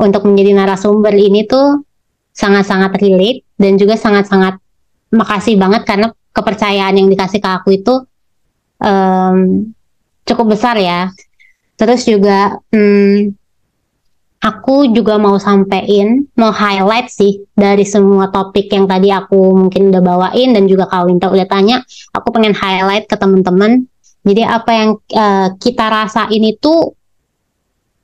untuk 0.00 0.24
menjadi 0.24 0.56
narasumber 0.56 1.12
ini 1.12 1.44
tuh 1.44 1.84
sangat-sangat 2.32 2.96
relate 2.96 3.44
dan 3.60 3.76
juga 3.76 4.00
sangat-sangat 4.00 4.56
makasih 5.12 5.60
banget 5.60 5.84
karena 5.84 6.08
kepercayaan 6.30 6.94
yang 6.96 7.08
dikasih 7.10 7.42
ke 7.42 7.50
aku 7.50 7.68
itu 7.76 7.94
um, 8.80 9.68
cukup 10.24 10.56
besar 10.56 10.78
ya. 10.78 11.10
Terus 11.76 12.06
juga 12.06 12.60
um, 12.72 13.34
aku 14.40 14.90
juga 14.92 15.20
mau 15.20 15.36
sampein, 15.36 16.24
mau 16.36 16.52
highlight 16.52 17.12
sih 17.12 17.44
dari 17.52 17.84
semua 17.84 18.32
topik 18.32 18.72
yang 18.72 18.88
tadi 18.88 19.12
aku 19.12 19.36
mungkin 19.56 19.92
udah 19.92 20.02
bawain 20.02 20.56
dan 20.56 20.64
juga 20.64 20.88
Kak 20.88 21.06
Winter 21.08 21.28
udah 21.28 21.46
tanya, 21.48 21.84
aku 22.16 22.32
pengen 22.32 22.56
highlight 22.56 23.04
ke 23.06 23.16
teman-teman. 23.16 23.84
Jadi 24.20 24.42
apa 24.44 24.70
yang 24.72 24.90
uh, 25.16 25.48
kita 25.56 25.84
rasain 25.88 26.44
itu 26.44 26.92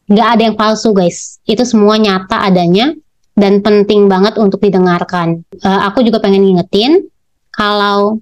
nggak 0.07 0.29
ada 0.38 0.42
yang 0.49 0.57
palsu 0.57 0.92
guys, 0.96 1.40
itu 1.44 1.64
semua 1.64 2.01
nyata 2.01 2.44
adanya 2.44 2.92
dan 3.37 3.61
penting 3.61 4.09
banget 4.09 4.37
untuk 4.40 4.61
didengarkan. 4.64 5.44
Uh, 5.61 5.88
aku 5.88 6.01
juga 6.05 6.20
pengen 6.20 6.44
ngingetin 6.44 7.05
kalau 7.53 8.20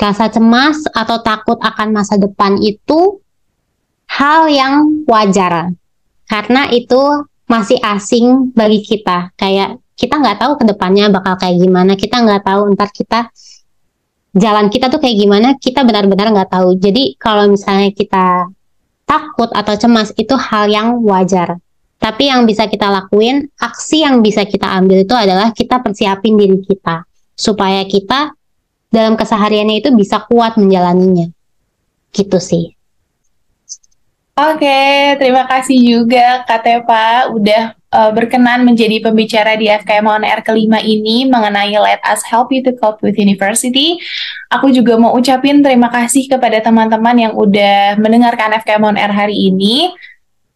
Rasa 0.00 0.32
cemas 0.32 0.80
atau 0.96 1.20
takut 1.20 1.60
akan 1.60 1.92
masa 1.92 2.16
depan 2.16 2.56
itu 2.56 3.20
hal 4.08 4.48
yang 4.48 5.04
wajar 5.04 5.76
karena 6.24 6.72
itu 6.72 7.28
masih 7.50 7.82
asing 7.82 8.54
bagi 8.54 8.86
kita. 8.86 9.34
Kayak 9.34 9.82
kita 9.98 10.22
nggak 10.22 10.38
tahu 10.38 10.52
ke 10.62 10.64
depannya 10.70 11.10
bakal 11.10 11.34
kayak 11.34 11.58
gimana, 11.58 11.98
kita 11.98 12.22
nggak 12.22 12.46
tahu 12.46 12.70
ntar 12.78 12.88
kita 12.94 13.28
jalan 14.30 14.70
kita 14.70 14.86
tuh 14.86 15.02
kayak 15.02 15.18
gimana, 15.18 15.48
kita 15.58 15.82
benar-benar 15.82 16.30
nggak 16.30 16.50
tahu. 16.54 16.78
Jadi 16.78 17.18
kalau 17.18 17.50
misalnya 17.50 17.90
kita 17.90 18.46
takut 19.02 19.50
atau 19.50 19.74
cemas 19.74 20.14
itu 20.14 20.38
hal 20.38 20.70
yang 20.70 21.02
wajar. 21.02 21.58
Tapi 22.00 22.32
yang 22.32 22.48
bisa 22.48 22.64
kita 22.64 22.88
lakuin, 22.88 23.44
aksi 23.60 24.08
yang 24.08 24.24
bisa 24.24 24.48
kita 24.48 24.64
ambil 24.72 25.04
itu 25.04 25.12
adalah 25.12 25.52
kita 25.52 25.84
persiapin 25.84 26.38
diri 26.38 26.64
kita 26.64 27.04
supaya 27.36 27.84
kita 27.84 28.32
dalam 28.88 29.20
kesehariannya 29.20 29.84
itu 29.84 29.92
bisa 29.92 30.24
kuat 30.24 30.56
menjalaninya. 30.56 31.28
Gitu 32.08 32.38
sih. 32.40 32.72
Oke, 34.40 35.20
terima 35.20 35.44
kasih 35.44 35.76
juga 35.76 36.40
Kak 36.48 36.64
Tepa 36.64 37.28
udah 37.28 37.76
uh, 37.92 38.08
berkenan 38.08 38.64
menjadi 38.64 39.04
pembicara 39.04 39.52
di 39.52 39.68
FKM 39.68 40.08
On 40.08 40.24
Air 40.24 40.40
kelima 40.40 40.80
ini 40.80 41.28
mengenai 41.28 41.76
Let 41.76 42.00
Us 42.08 42.24
Help 42.24 42.48
You 42.48 42.64
to 42.64 42.72
Cope 42.80 43.04
with 43.04 43.20
University. 43.20 44.00
Aku 44.48 44.72
juga 44.72 44.96
mau 44.96 45.12
ucapin 45.12 45.60
terima 45.60 45.92
kasih 45.92 46.24
kepada 46.24 46.56
teman-teman 46.64 47.20
yang 47.20 47.32
udah 47.36 48.00
mendengarkan 48.00 48.56
FKM 48.64 48.80
On 48.80 48.96
Air 48.96 49.12
hari 49.12 49.36
ini 49.36 49.92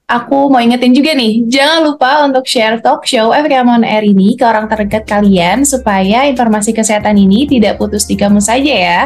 aku 0.04 0.52
mau 0.52 0.60
ingetin 0.60 0.92
juga 0.92 1.16
nih, 1.16 1.48
jangan 1.48 1.80
lupa 1.88 2.28
untuk 2.28 2.44
share 2.44 2.76
talk 2.84 3.08
show 3.08 3.32
FKM 3.32 3.64
On 3.64 3.84
Air 3.84 4.04
ini 4.04 4.36
ke 4.36 4.44
orang 4.44 4.68
terdekat 4.68 5.08
kalian 5.08 5.64
supaya 5.64 6.28
informasi 6.28 6.76
kesehatan 6.76 7.16
ini 7.16 7.48
tidak 7.48 7.80
putus 7.80 8.04
di 8.04 8.14
kamu 8.14 8.38
saja 8.38 8.72
ya. 8.72 9.00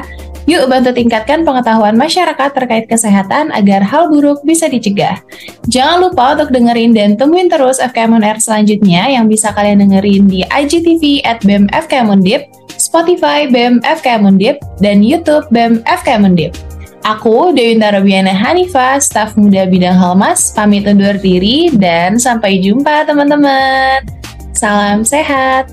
Yuk 0.48 0.66
bantu 0.66 0.96
tingkatkan 0.96 1.44
pengetahuan 1.44 1.94
masyarakat 1.94 2.50
terkait 2.56 2.88
kesehatan 2.88 3.52
agar 3.52 3.84
hal 3.84 4.08
buruk 4.08 4.40
bisa 4.42 4.64
dicegah. 4.66 5.20
Jangan 5.68 6.08
lupa 6.08 6.34
untuk 6.34 6.50
dengerin 6.50 6.96
dan 6.96 7.14
temuin 7.20 7.52
terus 7.52 7.78
FKM 7.78 8.18
On 8.18 8.24
Air 8.24 8.40
selanjutnya 8.40 9.12
yang 9.12 9.28
bisa 9.28 9.52
kalian 9.52 9.84
dengerin 9.84 10.26
di 10.26 10.42
IGTV 10.48 11.22
at 11.22 11.44
BEM 11.44 11.68
FKM 11.70 12.10
Undip, 12.10 12.48
Spotify 12.80 13.46
BEM 13.46 13.84
FKM 13.84 14.24
Undip, 14.24 14.56
dan 14.80 15.04
YouTube 15.04 15.46
BEM 15.52 15.84
FKM 15.84 16.26
Undip. 16.26 16.67
Aku, 17.06 17.54
Dewi 17.54 17.78
Rabiana 17.78 18.34
Hanifa, 18.34 18.98
staf 18.98 19.38
muda 19.38 19.64
bidang 19.70 19.94
Halmas, 19.94 20.50
pamit 20.50 20.82
undur 20.82 21.14
diri 21.14 21.70
dan 21.70 22.18
sampai 22.18 22.58
jumpa 22.58 23.06
teman-teman. 23.06 24.02
Salam 24.50 25.06
sehat. 25.06 25.70